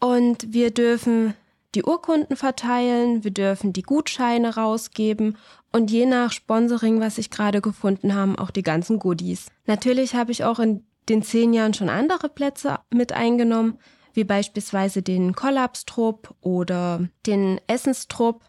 Und 0.00 0.52
wir 0.52 0.70
dürfen 0.70 1.34
die 1.74 1.82
Urkunden 1.82 2.36
verteilen, 2.36 3.24
wir 3.24 3.30
dürfen 3.30 3.72
die 3.72 3.82
Gutscheine 3.82 4.54
rausgeben 4.54 5.36
und 5.72 5.90
je 5.90 6.06
nach 6.06 6.32
Sponsoring, 6.32 7.00
was 7.00 7.18
ich 7.18 7.30
gerade 7.30 7.60
gefunden 7.60 8.14
habe, 8.14 8.38
auch 8.38 8.50
die 8.50 8.62
ganzen 8.62 8.98
Goodies. 8.98 9.48
Natürlich 9.66 10.14
habe 10.14 10.32
ich 10.32 10.44
auch 10.44 10.60
in 10.60 10.86
den 11.08 11.22
zehn 11.22 11.52
Jahren 11.52 11.74
schon 11.74 11.90
andere 11.90 12.28
Plätze 12.28 12.78
mit 12.90 13.12
eingenommen, 13.12 13.78
wie 14.14 14.24
beispielsweise 14.24 15.02
den 15.02 15.34
Kollapstrupp 15.34 16.34
oder 16.40 17.08
den 17.26 17.60
Essenstrupp. 17.66 18.42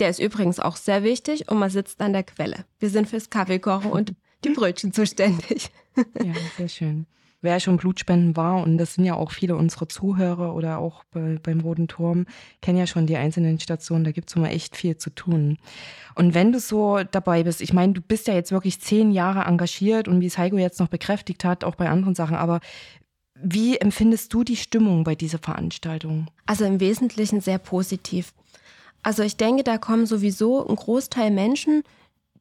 Der 0.00 0.08
ist 0.08 0.18
übrigens 0.18 0.58
auch 0.58 0.76
sehr 0.76 1.04
wichtig 1.04 1.48
und 1.48 1.58
man 1.58 1.70
sitzt 1.70 2.00
an 2.00 2.12
der 2.12 2.22
Quelle. 2.22 2.64
Wir 2.78 2.90
sind 2.90 3.08
fürs 3.08 3.30
Kaffeekochen 3.30 3.90
und 3.90 4.14
die 4.44 4.50
Brötchen 4.50 4.92
zuständig. 4.92 5.70
Ja, 6.22 6.32
sehr 6.56 6.68
schön. 6.68 7.06
wer 7.42 7.58
schon 7.58 7.76
Blutspenden 7.76 8.36
war, 8.36 8.62
und 8.62 8.78
das 8.78 8.94
sind 8.94 9.04
ja 9.04 9.14
auch 9.14 9.32
viele 9.32 9.56
unserer 9.56 9.88
Zuhörer 9.88 10.54
oder 10.54 10.78
auch 10.78 11.04
bei, 11.10 11.36
beim 11.42 11.60
Roten 11.60 11.88
Turm, 11.88 12.26
kennen 12.62 12.78
ja 12.78 12.86
schon 12.86 13.06
die 13.06 13.16
einzelnen 13.16 13.58
Stationen, 13.58 14.04
da 14.04 14.12
gibt 14.12 14.30
es 14.30 14.36
immer 14.36 14.50
echt 14.50 14.76
viel 14.76 14.96
zu 14.96 15.10
tun. 15.10 15.58
Und 16.14 16.32
wenn 16.32 16.52
du 16.52 16.60
so 16.60 17.00
dabei 17.02 17.42
bist, 17.42 17.60
ich 17.60 17.72
meine, 17.72 17.92
du 17.92 18.00
bist 18.00 18.28
ja 18.28 18.34
jetzt 18.34 18.52
wirklich 18.52 18.80
zehn 18.80 19.10
Jahre 19.10 19.40
engagiert 19.40 20.06
und 20.06 20.20
wie 20.20 20.26
es 20.26 20.38
Heiko 20.38 20.56
jetzt 20.56 20.80
noch 20.80 20.88
bekräftigt 20.88 21.44
hat, 21.44 21.64
auch 21.64 21.74
bei 21.74 21.88
anderen 21.88 22.14
Sachen, 22.14 22.36
aber 22.36 22.60
wie 23.42 23.78
empfindest 23.78 24.32
du 24.32 24.44
die 24.44 24.56
Stimmung 24.56 25.04
bei 25.04 25.14
dieser 25.14 25.38
Veranstaltung? 25.38 26.28
Also 26.46 26.64
im 26.64 26.78
Wesentlichen 26.78 27.40
sehr 27.40 27.58
positiv. 27.58 28.32
Also 29.02 29.22
ich 29.22 29.36
denke, 29.36 29.64
da 29.64 29.78
kommen 29.78 30.06
sowieso 30.06 30.66
ein 30.66 30.76
Großteil 30.76 31.30
Menschen, 31.30 31.82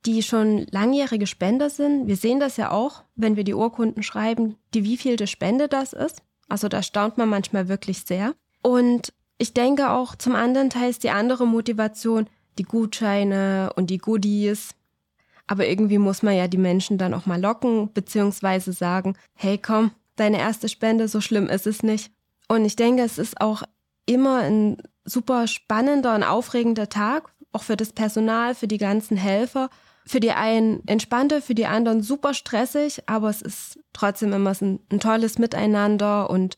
die 0.06 0.24
schon 0.24 0.66
langjährige 0.72 1.28
Spender 1.28 1.70
sind. 1.70 2.08
Wir 2.08 2.16
sehen 2.16 2.40
das 2.40 2.58
ja 2.58 2.72
auch, 2.72 3.04
wenn 3.16 3.36
wir 3.36 3.44
die 3.44 3.54
Urkunden 3.54 4.04
schreiben, 4.04 4.56
die 4.74 4.84
wievielte 4.84 5.28
Spende 5.28 5.68
das 5.68 5.94
ist. 5.94 6.22
Also 6.48 6.68
da 6.68 6.82
staunt 6.82 7.18
man 7.18 7.30
manchmal 7.30 7.68
wirklich 7.68 8.04
sehr. 8.04 8.34
Und 8.62 9.14
ich 9.38 9.54
denke 9.54 9.92
auch 9.92 10.16
zum 10.16 10.36
anderen 10.36 10.70
Teil 10.70 10.90
ist 10.90 11.04
die 11.04 11.10
andere 11.10 11.46
Motivation, 11.46 12.28
die 12.58 12.64
Gutscheine 12.64 13.72
und 13.76 13.90
die 13.90 13.98
Goodies. 13.98 14.76
Aber 15.48 15.68
irgendwie 15.68 15.98
muss 15.98 16.24
man 16.24 16.36
ja 16.36 16.48
die 16.48 16.58
Menschen 16.58 16.98
dann 16.98 17.14
auch 17.14 17.26
mal 17.26 17.42
locken, 17.42 17.92
beziehungsweise 17.94 18.74
sagen, 18.74 19.16
hey 19.34 19.58
komm, 19.58 19.92
deine 20.16 20.40
erste 20.40 20.70
Spende, 20.70 21.08
so 21.08 21.22
schlimm 21.22 21.48
ist 21.48 21.68
es 21.68 21.84
nicht. 21.84 22.12
Und 22.48 22.66
ich 22.66 22.76
denke, 22.76 23.04
es 23.04 23.18
ist 23.18 23.40
auch 23.42 23.64
immer 24.06 24.40
ein 24.40 24.78
super 25.10 25.48
spannender 25.48 26.16
und 26.16 26.24
aufregender 26.24 26.90
Tag, 26.90 27.32
auch 27.52 27.64
für 27.64 27.78
das 27.78 27.94
Personal, 27.94 28.56
für 28.56 28.68
die 28.68 28.78
ganzen 28.78 29.18
Helfer, 29.18 29.70
für 30.06 30.20
die 30.20 30.32
einen 30.32 30.88
entspannter, 30.88 31.42
für 31.42 31.56
die 31.56 31.66
anderen 31.66 32.02
super 32.02 32.34
stressig, 32.34 33.04
aber 33.08 33.30
es 33.30 33.42
ist 33.42 33.80
trotzdem 33.94 34.34
immer 34.34 34.54
ein, 34.62 34.80
ein 34.92 35.00
tolles 35.00 35.38
Miteinander 35.38 36.30
und 36.30 36.58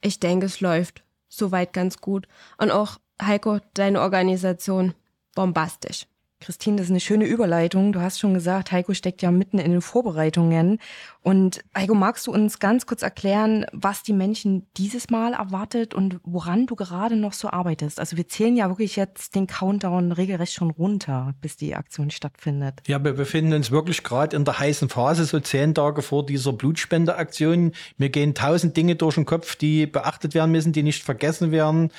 ich 0.00 0.20
denke, 0.20 0.46
es 0.46 0.60
läuft 0.60 1.04
soweit 1.28 1.72
ganz 1.72 1.98
gut. 1.98 2.26
Und 2.58 2.70
auch 2.70 2.98
Heiko, 3.20 3.60
deine 3.74 4.00
Organisation, 4.00 4.94
bombastisch. 5.34 6.06
Christine, 6.42 6.76
das 6.76 6.86
ist 6.86 6.90
eine 6.90 7.00
schöne 7.00 7.24
Überleitung. 7.24 7.92
Du 7.92 8.00
hast 8.00 8.18
schon 8.18 8.34
gesagt, 8.34 8.72
Heiko 8.72 8.94
steckt 8.94 9.22
ja 9.22 9.30
mitten 9.30 9.58
in 9.58 9.70
den 9.70 9.80
Vorbereitungen. 9.80 10.78
Und 11.22 11.62
Heiko, 11.76 11.94
magst 11.94 12.26
du 12.26 12.32
uns 12.32 12.58
ganz 12.58 12.84
kurz 12.84 13.02
erklären, 13.02 13.64
was 13.72 14.02
die 14.02 14.12
Menschen 14.12 14.66
dieses 14.76 15.08
Mal 15.08 15.34
erwartet 15.34 15.94
und 15.94 16.18
woran 16.24 16.66
du 16.66 16.74
gerade 16.74 17.16
noch 17.16 17.32
so 17.32 17.48
arbeitest? 17.48 18.00
Also 18.00 18.16
wir 18.16 18.28
zählen 18.28 18.56
ja 18.56 18.68
wirklich 18.68 18.96
jetzt 18.96 19.34
den 19.34 19.46
Countdown 19.46 20.12
regelrecht 20.12 20.52
schon 20.52 20.70
runter, 20.70 21.34
bis 21.40 21.56
die 21.56 21.74
Aktion 21.74 22.10
stattfindet. 22.10 22.80
Ja, 22.86 23.02
wir 23.02 23.12
befinden 23.12 23.52
uns 23.54 23.70
wirklich 23.70 24.02
gerade 24.02 24.36
in 24.36 24.44
der 24.44 24.58
heißen 24.58 24.88
Phase, 24.88 25.24
so 25.24 25.38
zehn 25.40 25.74
Tage 25.74 26.02
vor 26.02 26.26
dieser 26.26 26.52
Blutspendeaktion. 26.52 27.72
Mir 27.98 28.10
gehen 28.10 28.34
tausend 28.34 28.76
Dinge 28.76 28.96
durch 28.96 29.14
den 29.14 29.26
Kopf, 29.26 29.56
die 29.56 29.86
beachtet 29.86 30.34
werden 30.34 30.50
müssen, 30.50 30.72
die 30.72 30.82
nicht 30.82 31.04
vergessen 31.04 31.52
werden 31.52 31.90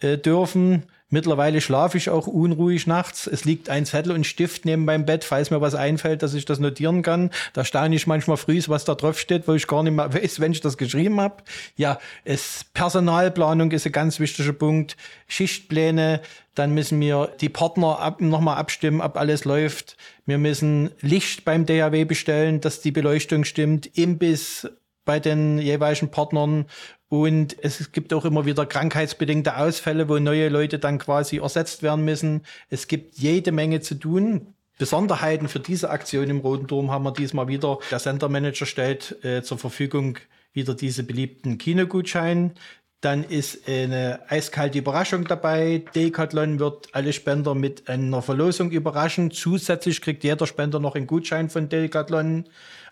äh, 0.00 0.16
dürfen. 0.16 0.84
Mittlerweile 1.10 1.60
schlafe 1.60 1.98
ich 1.98 2.08
auch 2.08 2.28
unruhig 2.28 2.86
nachts. 2.86 3.26
Es 3.26 3.44
liegt 3.44 3.68
ein 3.68 3.84
Zettel 3.84 4.12
und 4.12 4.26
Stift 4.26 4.64
neben 4.64 4.84
meinem 4.84 5.04
Bett, 5.04 5.24
falls 5.24 5.50
mir 5.50 5.60
was 5.60 5.74
einfällt, 5.74 6.22
dass 6.22 6.34
ich 6.34 6.44
das 6.44 6.60
notieren 6.60 7.02
kann. 7.02 7.30
Da 7.52 7.64
staune 7.64 7.96
ich 7.96 8.06
manchmal 8.06 8.36
früh, 8.36 8.60
was 8.68 8.84
da 8.84 8.94
drauf 8.94 9.18
steht, 9.18 9.48
wo 9.48 9.54
ich 9.54 9.66
gar 9.66 9.82
nicht 9.82 9.94
mehr 9.94 10.12
weiß, 10.14 10.38
wenn 10.38 10.52
ich 10.52 10.60
das 10.60 10.76
geschrieben 10.76 11.20
habe. 11.20 11.42
Ja, 11.76 11.98
es, 12.24 12.64
Personalplanung 12.74 13.72
ist 13.72 13.86
ein 13.86 13.92
ganz 13.92 14.20
wichtiger 14.20 14.52
Punkt. 14.52 14.96
Schichtpläne, 15.26 16.20
dann 16.54 16.72
müssen 16.72 17.00
wir 17.00 17.32
die 17.40 17.48
Partner 17.48 17.98
ab, 17.98 18.20
nochmal 18.20 18.56
abstimmen, 18.58 19.00
ob 19.00 19.16
alles 19.16 19.44
läuft. 19.44 19.96
Wir 20.26 20.38
müssen 20.38 20.90
Licht 21.00 21.44
beim 21.44 21.66
DAW 21.66 22.04
bestellen, 22.04 22.60
dass 22.60 22.80
die 22.80 22.92
Beleuchtung 22.92 23.44
stimmt. 23.44 23.98
Imbiss 23.98 24.68
bei 25.10 25.18
den 25.18 25.58
jeweiligen 25.58 26.12
Partnern 26.12 26.66
und 27.08 27.56
es 27.64 27.90
gibt 27.90 28.14
auch 28.14 28.24
immer 28.24 28.46
wieder 28.46 28.64
krankheitsbedingte 28.64 29.56
Ausfälle, 29.56 30.08
wo 30.08 30.20
neue 30.20 30.48
Leute 30.48 30.78
dann 30.78 31.00
quasi 31.00 31.38
ersetzt 31.38 31.82
werden 31.82 32.04
müssen. 32.04 32.42
Es 32.68 32.86
gibt 32.86 33.18
jede 33.18 33.50
Menge 33.50 33.80
zu 33.80 33.96
tun. 33.96 34.54
Besonderheiten 34.78 35.48
für 35.48 35.58
diese 35.58 35.90
Aktion 35.90 36.30
im 36.30 36.38
Roten 36.38 36.68
Turm 36.68 36.92
haben 36.92 37.02
wir 37.02 37.12
diesmal 37.12 37.48
wieder. 37.48 37.80
Der 37.90 37.98
Sendermanager 37.98 38.66
stellt 38.66 39.16
äh, 39.24 39.42
zur 39.42 39.58
Verfügung 39.58 40.18
wieder 40.52 40.74
diese 40.74 41.02
beliebten 41.02 41.58
Kinogutscheine. 41.58 42.52
Dann 43.00 43.24
ist 43.24 43.68
eine 43.68 44.20
eiskalte 44.28 44.78
Überraschung 44.78 45.24
dabei. 45.24 45.82
Decathlon 45.92 46.60
wird 46.60 46.90
alle 46.92 47.12
Spender 47.12 47.56
mit 47.56 47.88
einer 47.88 48.22
Verlosung 48.22 48.70
überraschen. 48.70 49.32
Zusätzlich 49.32 50.00
kriegt 50.02 50.22
jeder 50.22 50.46
Spender 50.46 50.78
noch 50.78 50.94
einen 50.94 51.08
Gutschein 51.08 51.50
von 51.50 51.68
Decathlon. 51.68 52.44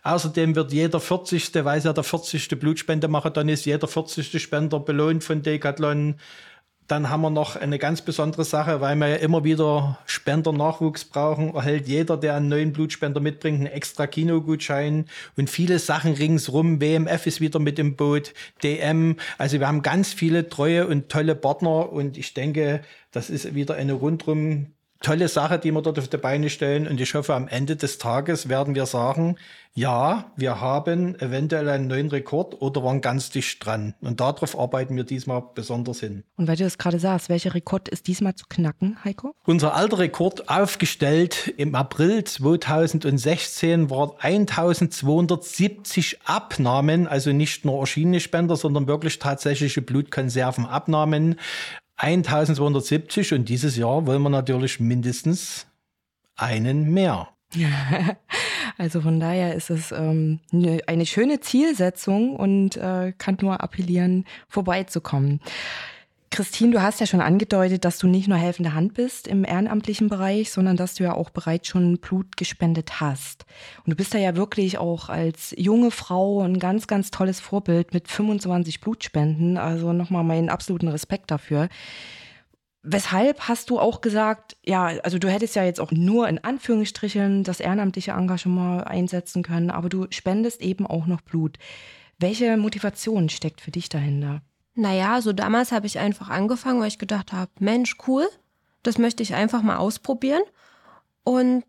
Außerdem 0.09 0.57
wird 0.57 0.73
jeder 0.73 1.01
40. 1.01 1.55
weil 1.67 1.77
es 1.77 1.85
ja 1.85 1.93
der 1.93 2.03
40. 2.03 2.49
Blutspendemarathon 2.59 3.51
ist, 3.51 3.67
jeder 3.67 3.87
40. 3.87 4.43
Spender 4.43 4.81
belohnt 4.81 5.23
von 5.23 5.43
Decathlon. 5.43 6.15
Dann 6.87 7.11
haben 7.11 7.21
wir 7.21 7.29
noch 7.29 7.57
eine 7.57 7.79
ganz 7.79 8.01
besondere 8.01 8.47
Sache, 8.47 8.81
weil 8.81 8.97
wir 8.97 9.09
ja 9.09 9.17
immer 9.17 9.45
wieder 9.45 9.99
Spendernachwuchs 10.07 11.05
brauchen, 11.05 11.55
erhält 11.55 11.89
jeder, 11.89 12.17
der 12.17 12.37
einen 12.37 12.49
neuen 12.49 12.73
Blutspender 12.73 13.21
mitbringt, 13.21 13.59
einen 13.59 13.67
extra 13.67 14.07
Kinogutschein 14.07 15.05
und 15.37 15.51
viele 15.51 15.79
Sachen 15.79 16.15
ringsrum. 16.15 16.81
WMF 16.81 17.27
ist 17.27 17.43
wieder 17.43 17.59
mit 17.59 17.79
im 17.79 17.95
Boot, 17.95 18.33
DM. 18.63 19.17
Also 19.37 19.61
wir 19.61 19.69
haben 19.69 19.83
ganz 19.83 20.15
viele 20.15 20.49
treue 20.49 20.87
und 20.87 21.11
tolle 21.11 21.35
Partner 21.35 21.93
und 21.93 22.17
ich 22.17 22.33
denke, 22.33 22.81
das 23.11 23.29
ist 23.29 23.55
wieder 23.55 23.75
eine 23.75 23.93
rundrum 23.93 24.73
tolle 25.01 25.29
Sache, 25.29 25.59
die 25.59 25.71
wir 25.71 25.83
dort 25.83 25.99
auf 25.99 26.09
die 26.09 26.17
Beine 26.17 26.49
stellen. 26.51 26.89
Und 26.89 27.01
ich 27.01 27.15
hoffe, 27.15 27.35
am 27.35 27.49
Ende 27.49 27.77
des 27.77 27.99
Tages 27.99 28.49
werden 28.49 28.75
wir 28.75 28.87
sagen, 28.87 29.37
ja, 29.75 30.33
wir 30.35 30.61
haben 30.61 31.15
eventuell 31.21 31.69
einen 31.69 31.87
neuen 31.87 32.09
Rekord 32.09 32.61
oder 32.61 32.83
waren 32.83 33.01
ganz 33.01 33.31
dicht 33.31 33.65
dran. 33.65 33.95
Und 34.01 34.19
darauf 34.19 34.59
arbeiten 34.59 34.97
wir 34.97 35.05
diesmal 35.05 35.45
besonders 35.55 36.01
hin. 36.01 36.25
Und 36.37 36.49
weil 36.49 36.57
du 36.57 36.65
das 36.65 36.79
gerade 36.79 36.99
sagst, 36.99 37.29
welcher 37.29 37.55
Rekord 37.55 37.89
ist 37.89 38.09
diesmal 38.09 38.35
zu 38.35 38.47
knacken, 38.49 38.99
Heiko? 39.05 39.37
Unser 39.45 39.75
alter 39.75 40.01
Rekord 40.01 40.49
aufgestellt 40.49 41.55
im 41.57 41.77
April 41.77 42.25
2016 42.25 43.89
war 43.89 44.17
1270 44.19 46.23
Abnahmen, 46.25 47.07
also 47.07 47.33
nicht 47.33 47.65
nur 47.65 47.79
erschienene 47.79 48.19
Spender, 48.19 48.57
sondern 48.57 48.89
wirklich 48.89 49.21
tatsächliche 49.21 49.81
Blutkonservenabnahmen. 49.81 51.37
1270 51.99 53.35
und 53.35 53.49
dieses 53.49 53.77
Jahr 53.77 54.07
wollen 54.07 54.23
wir 54.23 54.31
natürlich 54.31 54.81
mindestens 54.81 55.67
einen 56.37 56.93
mehr. 56.93 57.29
Also 58.81 59.01
von 59.01 59.19
daher 59.19 59.57
ist 59.57 59.71
es 59.71 59.91
ähm, 59.91 60.39
ne, 60.53 60.81
eine 60.87 61.05
schöne 61.05 61.41
Zielsetzung 61.41 62.37
und 62.37 62.77
äh, 62.77 63.13
kann 63.19 63.37
nur 63.41 63.61
appellieren, 63.61 64.25
vorbeizukommen. 64.49 65.41
Christine, 66.31 66.73
du 66.73 66.83
hast 66.83 67.01
ja 67.01 67.07
schon 67.07 67.21
angedeutet, 67.21 67.85
dass 67.85 67.99
du 67.99 68.07
nicht 68.07 68.29
nur 68.29 68.37
helfende 68.37 68.75
Hand 68.75 68.95
bist 68.95 69.27
im 69.27 69.45
ehrenamtlichen 69.45 70.09
Bereich, 70.09 70.51
sondern 70.51 70.77
dass 70.77 70.95
du 70.95 71.05
ja 71.05 71.15
auch 71.15 71.31
bereits 71.31 71.69
schon 71.69 71.99
Blut 71.99 72.37
gespendet 72.37 73.01
hast. 73.01 73.47
Und 73.85 73.91
du 73.91 73.97
bist 73.97 74.13
da 74.15 74.19
ja 74.19 74.37
wirklich 74.37 74.79
auch 74.79 75.09
als 75.09 75.55
junge 75.57 75.91
Frau 75.91 76.43
ein 76.43 76.59
ganz, 76.59 76.87
ganz 76.87 77.11
tolles 77.11 77.41
Vorbild 77.41 77.95
mit 77.95 78.09
25 78.09 78.81
Blutspenden. 78.81 79.57
Also 79.57 79.93
nochmal 79.93 80.25
meinen 80.25 80.51
absoluten 80.51 80.89
Respekt 80.89 81.31
dafür. 81.31 81.69
Weshalb 82.83 83.49
hast 83.49 83.71
du 83.71 83.79
auch 83.79 84.01
gesagt, 84.01 84.57
ja, 84.65 84.87
also 85.03 85.19
du 85.19 85.29
hättest 85.29 85.57
ja 85.57 85.65
jetzt 85.65 85.81
auch 85.81 85.93
nur 85.93 86.29
in 86.29 86.43
Anführungsstrichen 86.43 87.43
das 87.43 87.61
ehrenamtliche 87.61 88.13
Engagement 88.13 88.87
einsetzen 88.87 89.43
können, 89.43 89.71
aber 89.71 89.89
du 89.89 90.07
spendest 90.11 90.63
eben 90.63 90.87
auch 90.87 91.07
noch 91.07 91.21
Blut. 91.21 91.59
Welche 92.19 92.57
Motivation 92.57 93.29
steckt 93.29 93.61
für 93.61 93.71
dich 93.71 93.89
dahinter? 93.89 94.43
Naja, 94.79 95.21
so 95.21 95.33
damals 95.33 95.73
habe 95.73 95.89
ich 95.89 95.99
einfach 95.99 96.29
angefangen, 96.29 96.81
weil 96.81 96.87
ich 96.87 97.01
gedacht 97.01 97.33
habe, 97.33 97.51
Mensch, 97.59 97.97
cool, 98.07 98.29
das 98.85 98.97
möchte 98.97 99.25
ich 99.25 99.35
einfach 99.35 99.61
mal 99.61 99.77
ausprobieren. 99.77 100.43
Und 101.25 101.65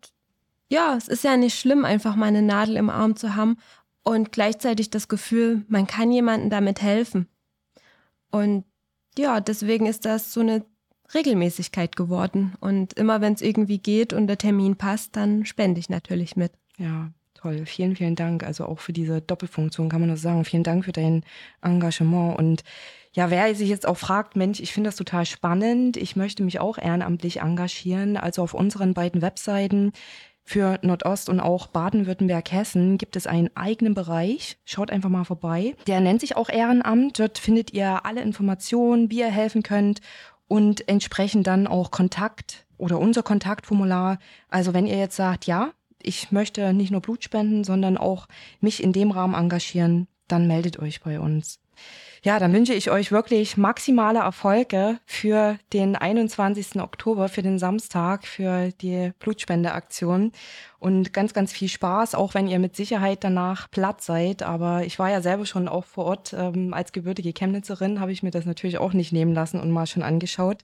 ja, 0.68 0.94
es 0.96 1.08
ist 1.08 1.24
ja 1.24 1.36
nicht 1.36 1.58
schlimm, 1.58 1.84
einfach 1.84 2.14
mal 2.14 2.26
eine 2.26 2.40
Nadel 2.40 2.76
im 2.76 2.88
Arm 2.88 3.16
zu 3.16 3.34
haben 3.34 3.56
und 4.04 4.30
gleichzeitig 4.30 4.90
das 4.90 5.08
Gefühl, 5.08 5.64
man 5.66 5.88
kann 5.88 6.12
jemandem 6.12 6.50
damit 6.50 6.82
helfen. 6.82 7.26
Und 8.30 8.64
ja, 9.18 9.40
deswegen 9.40 9.86
ist 9.86 10.04
das 10.04 10.32
so 10.32 10.38
eine 10.38 10.64
Regelmäßigkeit 11.12 11.96
geworden. 11.96 12.54
Und 12.60 12.92
immer 12.92 13.20
wenn 13.20 13.32
es 13.32 13.42
irgendwie 13.42 13.78
geht 13.78 14.12
und 14.12 14.28
der 14.28 14.38
Termin 14.38 14.76
passt, 14.76 15.16
dann 15.16 15.44
spende 15.46 15.80
ich 15.80 15.90
natürlich 15.90 16.36
mit. 16.36 16.52
Ja, 16.78 17.10
toll. 17.34 17.66
Vielen, 17.66 17.96
vielen 17.96 18.14
Dank. 18.14 18.44
Also 18.44 18.66
auch 18.66 18.78
für 18.78 18.92
diese 18.92 19.20
Doppelfunktion 19.20 19.88
kann 19.88 20.00
man 20.00 20.10
nur 20.10 20.16
sagen. 20.16 20.44
Vielen 20.44 20.62
Dank 20.62 20.84
für 20.84 20.92
dein 20.92 21.24
Engagement. 21.60 22.38
Und 22.38 22.62
ja, 23.12 23.30
wer 23.30 23.54
sich 23.54 23.68
jetzt 23.68 23.88
auch 23.88 23.96
fragt, 23.96 24.36
Mensch, 24.36 24.60
ich 24.60 24.72
finde 24.72 24.88
das 24.88 24.96
total 24.96 25.26
spannend. 25.26 25.96
Ich 25.96 26.14
möchte 26.14 26.44
mich 26.44 26.60
auch 26.60 26.78
ehrenamtlich 26.78 27.40
engagieren. 27.40 28.16
Also 28.16 28.42
auf 28.42 28.54
unseren 28.54 28.94
beiden 28.94 29.20
Webseiten 29.20 29.92
für 30.44 30.78
Nordost 30.82 31.28
und 31.28 31.40
auch 31.40 31.66
Baden-Württemberg-Hessen 31.68 32.98
gibt 32.98 33.16
es 33.16 33.26
einen 33.26 33.54
eigenen 33.56 33.94
Bereich. 33.94 34.58
Schaut 34.64 34.90
einfach 34.90 35.08
mal 35.08 35.24
vorbei. 35.24 35.76
Der 35.86 36.00
nennt 36.00 36.20
sich 36.20 36.36
auch 36.36 36.48
Ehrenamt. 36.48 37.18
Dort 37.18 37.38
findet 37.38 37.72
ihr 37.72 38.04
alle 38.04 38.22
Informationen, 38.22 39.10
wie 39.10 39.20
ihr 39.20 39.30
helfen 39.30 39.62
könnt 39.62 40.00
und 40.46 40.88
entsprechend 40.88 41.46
dann 41.46 41.66
auch 41.66 41.90
Kontakt 41.90 42.66
oder 42.78 42.98
unser 42.98 43.22
Kontaktformular. 43.22 44.18
Also 44.48 44.74
wenn 44.74 44.86
ihr 44.86 44.98
jetzt 44.98 45.16
sagt, 45.16 45.46
ja, 45.46 45.72
ich 46.02 46.32
möchte 46.32 46.72
nicht 46.72 46.90
nur 46.90 47.00
Blut 47.00 47.22
spenden, 47.22 47.62
sondern 47.62 47.96
auch 47.96 48.26
mich 48.60 48.82
in 48.82 48.92
dem 48.92 49.10
Rahmen 49.10 49.34
engagieren, 49.34 50.08
dann 50.26 50.46
meldet 50.46 50.78
euch 50.78 51.00
bei 51.00 51.20
uns. 51.20 51.59
Ja, 52.22 52.38
dann 52.38 52.52
wünsche 52.52 52.74
ich 52.74 52.90
euch 52.90 53.12
wirklich 53.12 53.56
maximale 53.56 54.18
Erfolge 54.18 54.98
für 55.06 55.58
den 55.72 55.96
21. 55.96 56.78
Oktober, 56.80 57.30
für 57.30 57.40
den 57.40 57.58
Samstag, 57.58 58.26
für 58.26 58.72
die 58.82 59.12
Blutspendeaktion 59.20 60.32
und 60.78 61.14
ganz, 61.14 61.32
ganz 61.32 61.50
viel 61.50 61.68
Spaß, 61.68 62.14
auch 62.14 62.34
wenn 62.34 62.46
ihr 62.46 62.58
mit 62.58 62.76
Sicherheit 62.76 63.24
danach 63.24 63.70
platt 63.70 64.02
seid. 64.02 64.42
Aber 64.42 64.84
ich 64.84 64.98
war 64.98 65.10
ja 65.10 65.22
selber 65.22 65.46
schon 65.46 65.66
auch 65.66 65.86
vor 65.86 66.04
Ort 66.04 66.34
ähm, 66.34 66.74
als 66.74 66.92
gebürtige 66.92 67.32
Chemnitzerin, 67.32 68.00
habe 68.00 68.12
ich 68.12 68.22
mir 68.22 68.30
das 68.30 68.44
natürlich 68.44 68.76
auch 68.76 68.92
nicht 68.92 69.12
nehmen 69.12 69.32
lassen 69.32 69.58
und 69.58 69.70
mal 69.70 69.86
schon 69.86 70.02
angeschaut. 70.02 70.58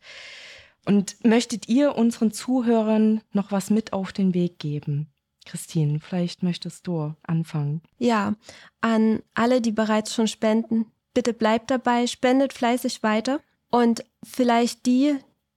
Und 0.84 1.24
möchtet 1.24 1.68
ihr 1.68 1.96
unseren 1.96 2.32
Zuhörern 2.32 3.22
noch 3.32 3.50
was 3.50 3.70
mit 3.70 3.94
auf 3.94 4.12
den 4.12 4.34
Weg 4.34 4.58
geben? 4.58 5.08
Christine, 5.46 6.00
vielleicht 6.00 6.42
möchtest 6.42 6.86
du 6.86 7.14
anfangen. 7.22 7.80
Ja, 7.98 8.34
an 8.80 9.20
alle, 9.34 9.60
die 9.60 9.72
bereits 9.72 10.14
schon 10.14 10.28
spenden, 10.28 10.86
bitte 11.16 11.32
bleibt 11.32 11.70
dabei, 11.70 12.06
spendet 12.06 12.52
fleißig 12.52 13.02
weiter. 13.02 13.40
Und 13.70 14.04
vielleicht 14.22 14.84
die, 14.84 15.16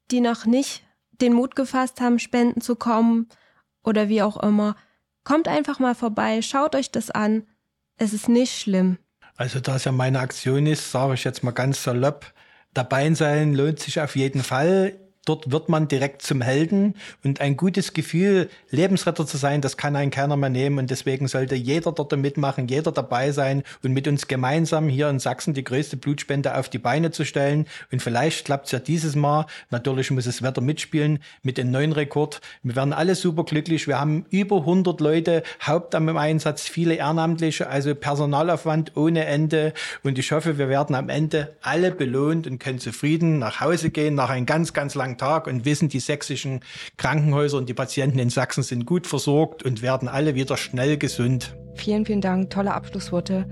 die 0.09 0.21
noch 0.21 0.45
nicht 0.45 0.83
den 1.11 1.33
Mut 1.33 1.57
gefasst 1.57 1.99
haben, 1.99 2.17
spenden 2.17 2.61
zu 2.61 2.77
kommen 2.77 3.27
oder 3.83 4.07
wie 4.07 4.21
auch 4.21 4.41
immer, 4.41 4.77
kommt 5.25 5.49
einfach 5.49 5.79
mal 5.79 5.95
vorbei, 5.95 6.41
schaut 6.41 6.75
euch 6.75 6.91
das 6.91 7.11
an. 7.11 7.45
Es 7.97 8.13
ist 8.13 8.29
nicht 8.29 8.57
schlimm. 8.57 8.99
Also 9.35 9.59
da 9.59 9.75
es 9.75 9.83
ja 9.83 9.91
meine 9.91 10.19
Aktion 10.21 10.65
ist, 10.65 10.91
sage 10.91 11.15
ich 11.15 11.25
jetzt 11.25 11.43
mal 11.43 11.51
ganz 11.51 11.83
salopp, 11.83 12.33
dabei 12.73 13.13
sein 13.13 13.53
lohnt 13.53 13.79
sich 13.79 13.99
auf 13.99 14.15
jeden 14.15 14.43
Fall. 14.43 14.97
Dort 15.29 15.51
wird 15.51 15.69
man 15.69 15.87
direkt 15.87 16.23
zum 16.23 16.41
Helden 16.41 16.95
und 17.23 17.39
ein 17.39 17.55
gutes 17.55 17.93
Gefühl, 17.93 18.49
Lebensretter 18.71 19.27
zu 19.27 19.37
sein, 19.37 19.61
das 19.61 19.77
kann 19.77 19.95
einen 19.95 20.09
keiner 20.09 20.35
mehr 20.37 20.49
nehmen 20.49 20.79
und 20.79 20.89
deswegen 20.89 21.27
sollte 21.27 21.53
jeder 21.53 21.91
dort 21.91 22.17
mitmachen, 22.17 22.67
jeder 22.67 22.91
dabei 22.91 23.31
sein 23.31 23.61
und 23.83 23.93
mit 23.93 24.07
uns 24.07 24.27
gemeinsam 24.27 24.89
hier 24.89 25.07
in 25.07 25.19
Sachsen 25.19 25.53
die 25.53 25.63
größte 25.63 25.97
Blutspende 25.97 26.57
auf 26.57 26.67
die 26.67 26.79
Beine 26.79 27.11
zu 27.11 27.25
stellen 27.25 27.67
und 27.91 28.01
vielleicht 28.01 28.45
klappt 28.45 28.65
es 28.65 28.71
ja 28.71 28.79
dieses 28.79 29.15
Mal. 29.15 29.45
Natürlich 29.69 30.09
muss 30.09 30.25
das 30.25 30.41
Wetter 30.41 30.61
mitspielen 30.61 31.19
mit 31.43 31.59
dem 31.59 31.69
neuen 31.69 31.91
Rekord. 31.91 32.41
Wir 32.63 32.75
werden 32.75 32.91
alle 32.91 33.13
super 33.13 33.43
glücklich. 33.43 33.85
Wir 33.85 33.99
haben 33.99 34.25
über 34.31 34.61
100 34.61 34.99
Leute 34.99 35.43
Hauptamt 35.61 36.09
im 36.09 36.17
Einsatz, 36.17 36.67
viele 36.67 36.95
Ehrenamtliche, 36.95 37.69
also 37.69 37.93
Personalaufwand 37.93 38.97
ohne 38.97 39.25
Ende 39.25 39.73
und 40.01 40.17
ich 40.17 40.31
hoffe, 40.31 40.57
wir 40.57 40.69
werden 40.69 40.95
am 40.95 41.09
Ende 41.09 41.55
alle 41.61 41.91
belohnt 41.91 42.47
und 42.47 42.57
können 42.57 42.79
zufrieden 42.79 43.37
nach 43.37 43.61
Hause 43.61 43.91
gehen 43.91 44.15
nach 44.15 44.31
einem 44.31 44.47
ganz, 44.47 44.73
ganz 44.73 44.95
langen 44.95 45.18
Tag 45.19 45.45
und 45.45 45.65
wissen, 45.65 45.89
die 45.89 45.99
sächsischen 45.99 46.61
Krankenhäuser 46.97 47.57
und 47.57 47.69
die 47.69 47.75
Patienten 47.75 48.17
in 48.17 48.31
Sachsen 48.31 48.63
sind 48.63 48.87
gut 48.87 49.05
versorgt 49.05 49.61
und 49.61 49.83
werden 49.83 50.07
alle 50.07 50.33
wieder 50.33 50.57
schnell 50.57 50.97
gesund. 50.97 51.55
Vielen, 51.75 52.05
vielen 52.05 52.21
Dank, 52.21 52.49
tolle 52.49 52.73
Abschlussworte 52.73 53.45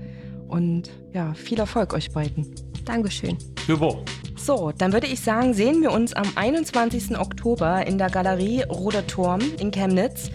und 0.48 0.90
ja, 1.12 1.32
viel 1.34 1.60
Erfolg 1.60 1.94
euch 1.94 2.10
beiden. 2.10 2.52
Dankeschön. 2.84 3.36
Super. 3.66 3.98
So, 4.36 4.72
dann 4.76 4.92
würde 4.92 5.06
ich 5.06 5.20
sagen, 5.20 5.52
sehen 5.52 5.82
wir 5.82 5.92
uns 5.92 6.14
am 6.14 6.26
21. 6.34 7.18
Oktober 7.18 7.86
in 7.86 7.98
der 7.98 8.08
Galerie 8.08 8.62
Roder 8.62 9.06
Turm 9.06 9.40
in 9.60 9.70
Chemnitz. 9.70 10.30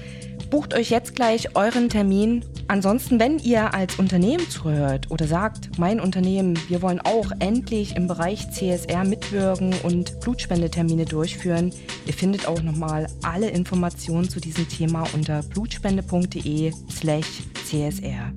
Bucht 0.49 0.73
euch 0.73 0.89
jetzt 0.89 1.15
gleich 1.15 1.55
euren 1.55 1.89
Termin. 1.89 2.43
Ansonsten, 2.67 3.19
wenn 3.19 3.39
ihr 3.39 3.73
als 3.73 3.99
Unternehmen 3.99 4.49
zuhört 4.49 5.11
oder 5.11 5.27
sagt, 5.27 5.77
mein 5.77 5.99
Unternehmen, 5.99 6.57
wir 6.69 6.81
wollen 6.81 7.01
auch 7.01 7.31
endlich 7.39 7.95
im 7.95 8.07
Bereich 8.07 8.49
CSR 8.51 9.03
mitwirken 9.03 9.73
und 9.83 10.19
Blutspendetermine 10.19 11.05
durchführen, 11.05 11.71
ihr 12.05 12.13
findet 12.13 12.47
auch 12.47 12.61
nochmal 12.61 13.07
alle 13.23 13.49
Informationen 13.49 14.29
zu 14.29 14.39
diesem 14.39 14.69
Thema 14.69 15.05
unter 15.13 15.41
blutspende.de/slash 15.43 17.43
CSR. 17.65 18.31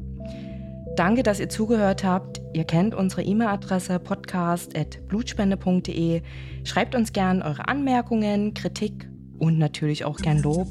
Danke, 0.97 1.23
dass 1.23 1.39
ihr 1.41 1.51
zugehört 1.51 2.05
habt. 2.05 2.41
Ihr 2.55 2.65
kennt 2.65 2.95
unsere 2.95 3.23
E-Mail-Adresse 3.23 3.99
podcast.blutspende.de. 3.99 6.23
Schreibt 6.65 6.95
uns 6.95 7.13
gern 7.13 7.43
eure 7.43 7.69
Anmerkungen, 7.69 8.55
Kritik 8.55 9.07
und 9.39 9.59
natürlich 9.59 10.07
auch 10.07 10.17
gern 10.17 10.39
Lob. 10.39 10.69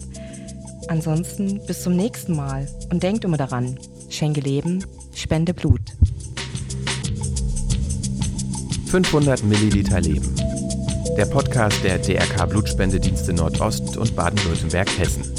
Ansonsten 0.88 1.60
bis 1.66 1.84
zum 1.84 1.96
nächsten 1.96 2.36
Mal 2.36 2.68
und 2.92 3.02
denkt 3.02 3.26
immer 3.26 3.38
daran, 3.38 3.80
schenke 4.10 4.42
Leben, 4.42 4.86
spende 5.14 5.54
Blut. 5.54 5.82
500 8.88 9.44
Milliliter 9.44 10.00
Leben. 10.00 10.36
Der 11.18 11.26
Podcast 11.26 11.84
der 11.84 11.98
DRK 11.98 12.46
Blutspendedienste 12.50 13.34
Nordost 13.34 13.98
und 13.98 14.16
Baden-Württemberg-Hessen. 14.16 15.35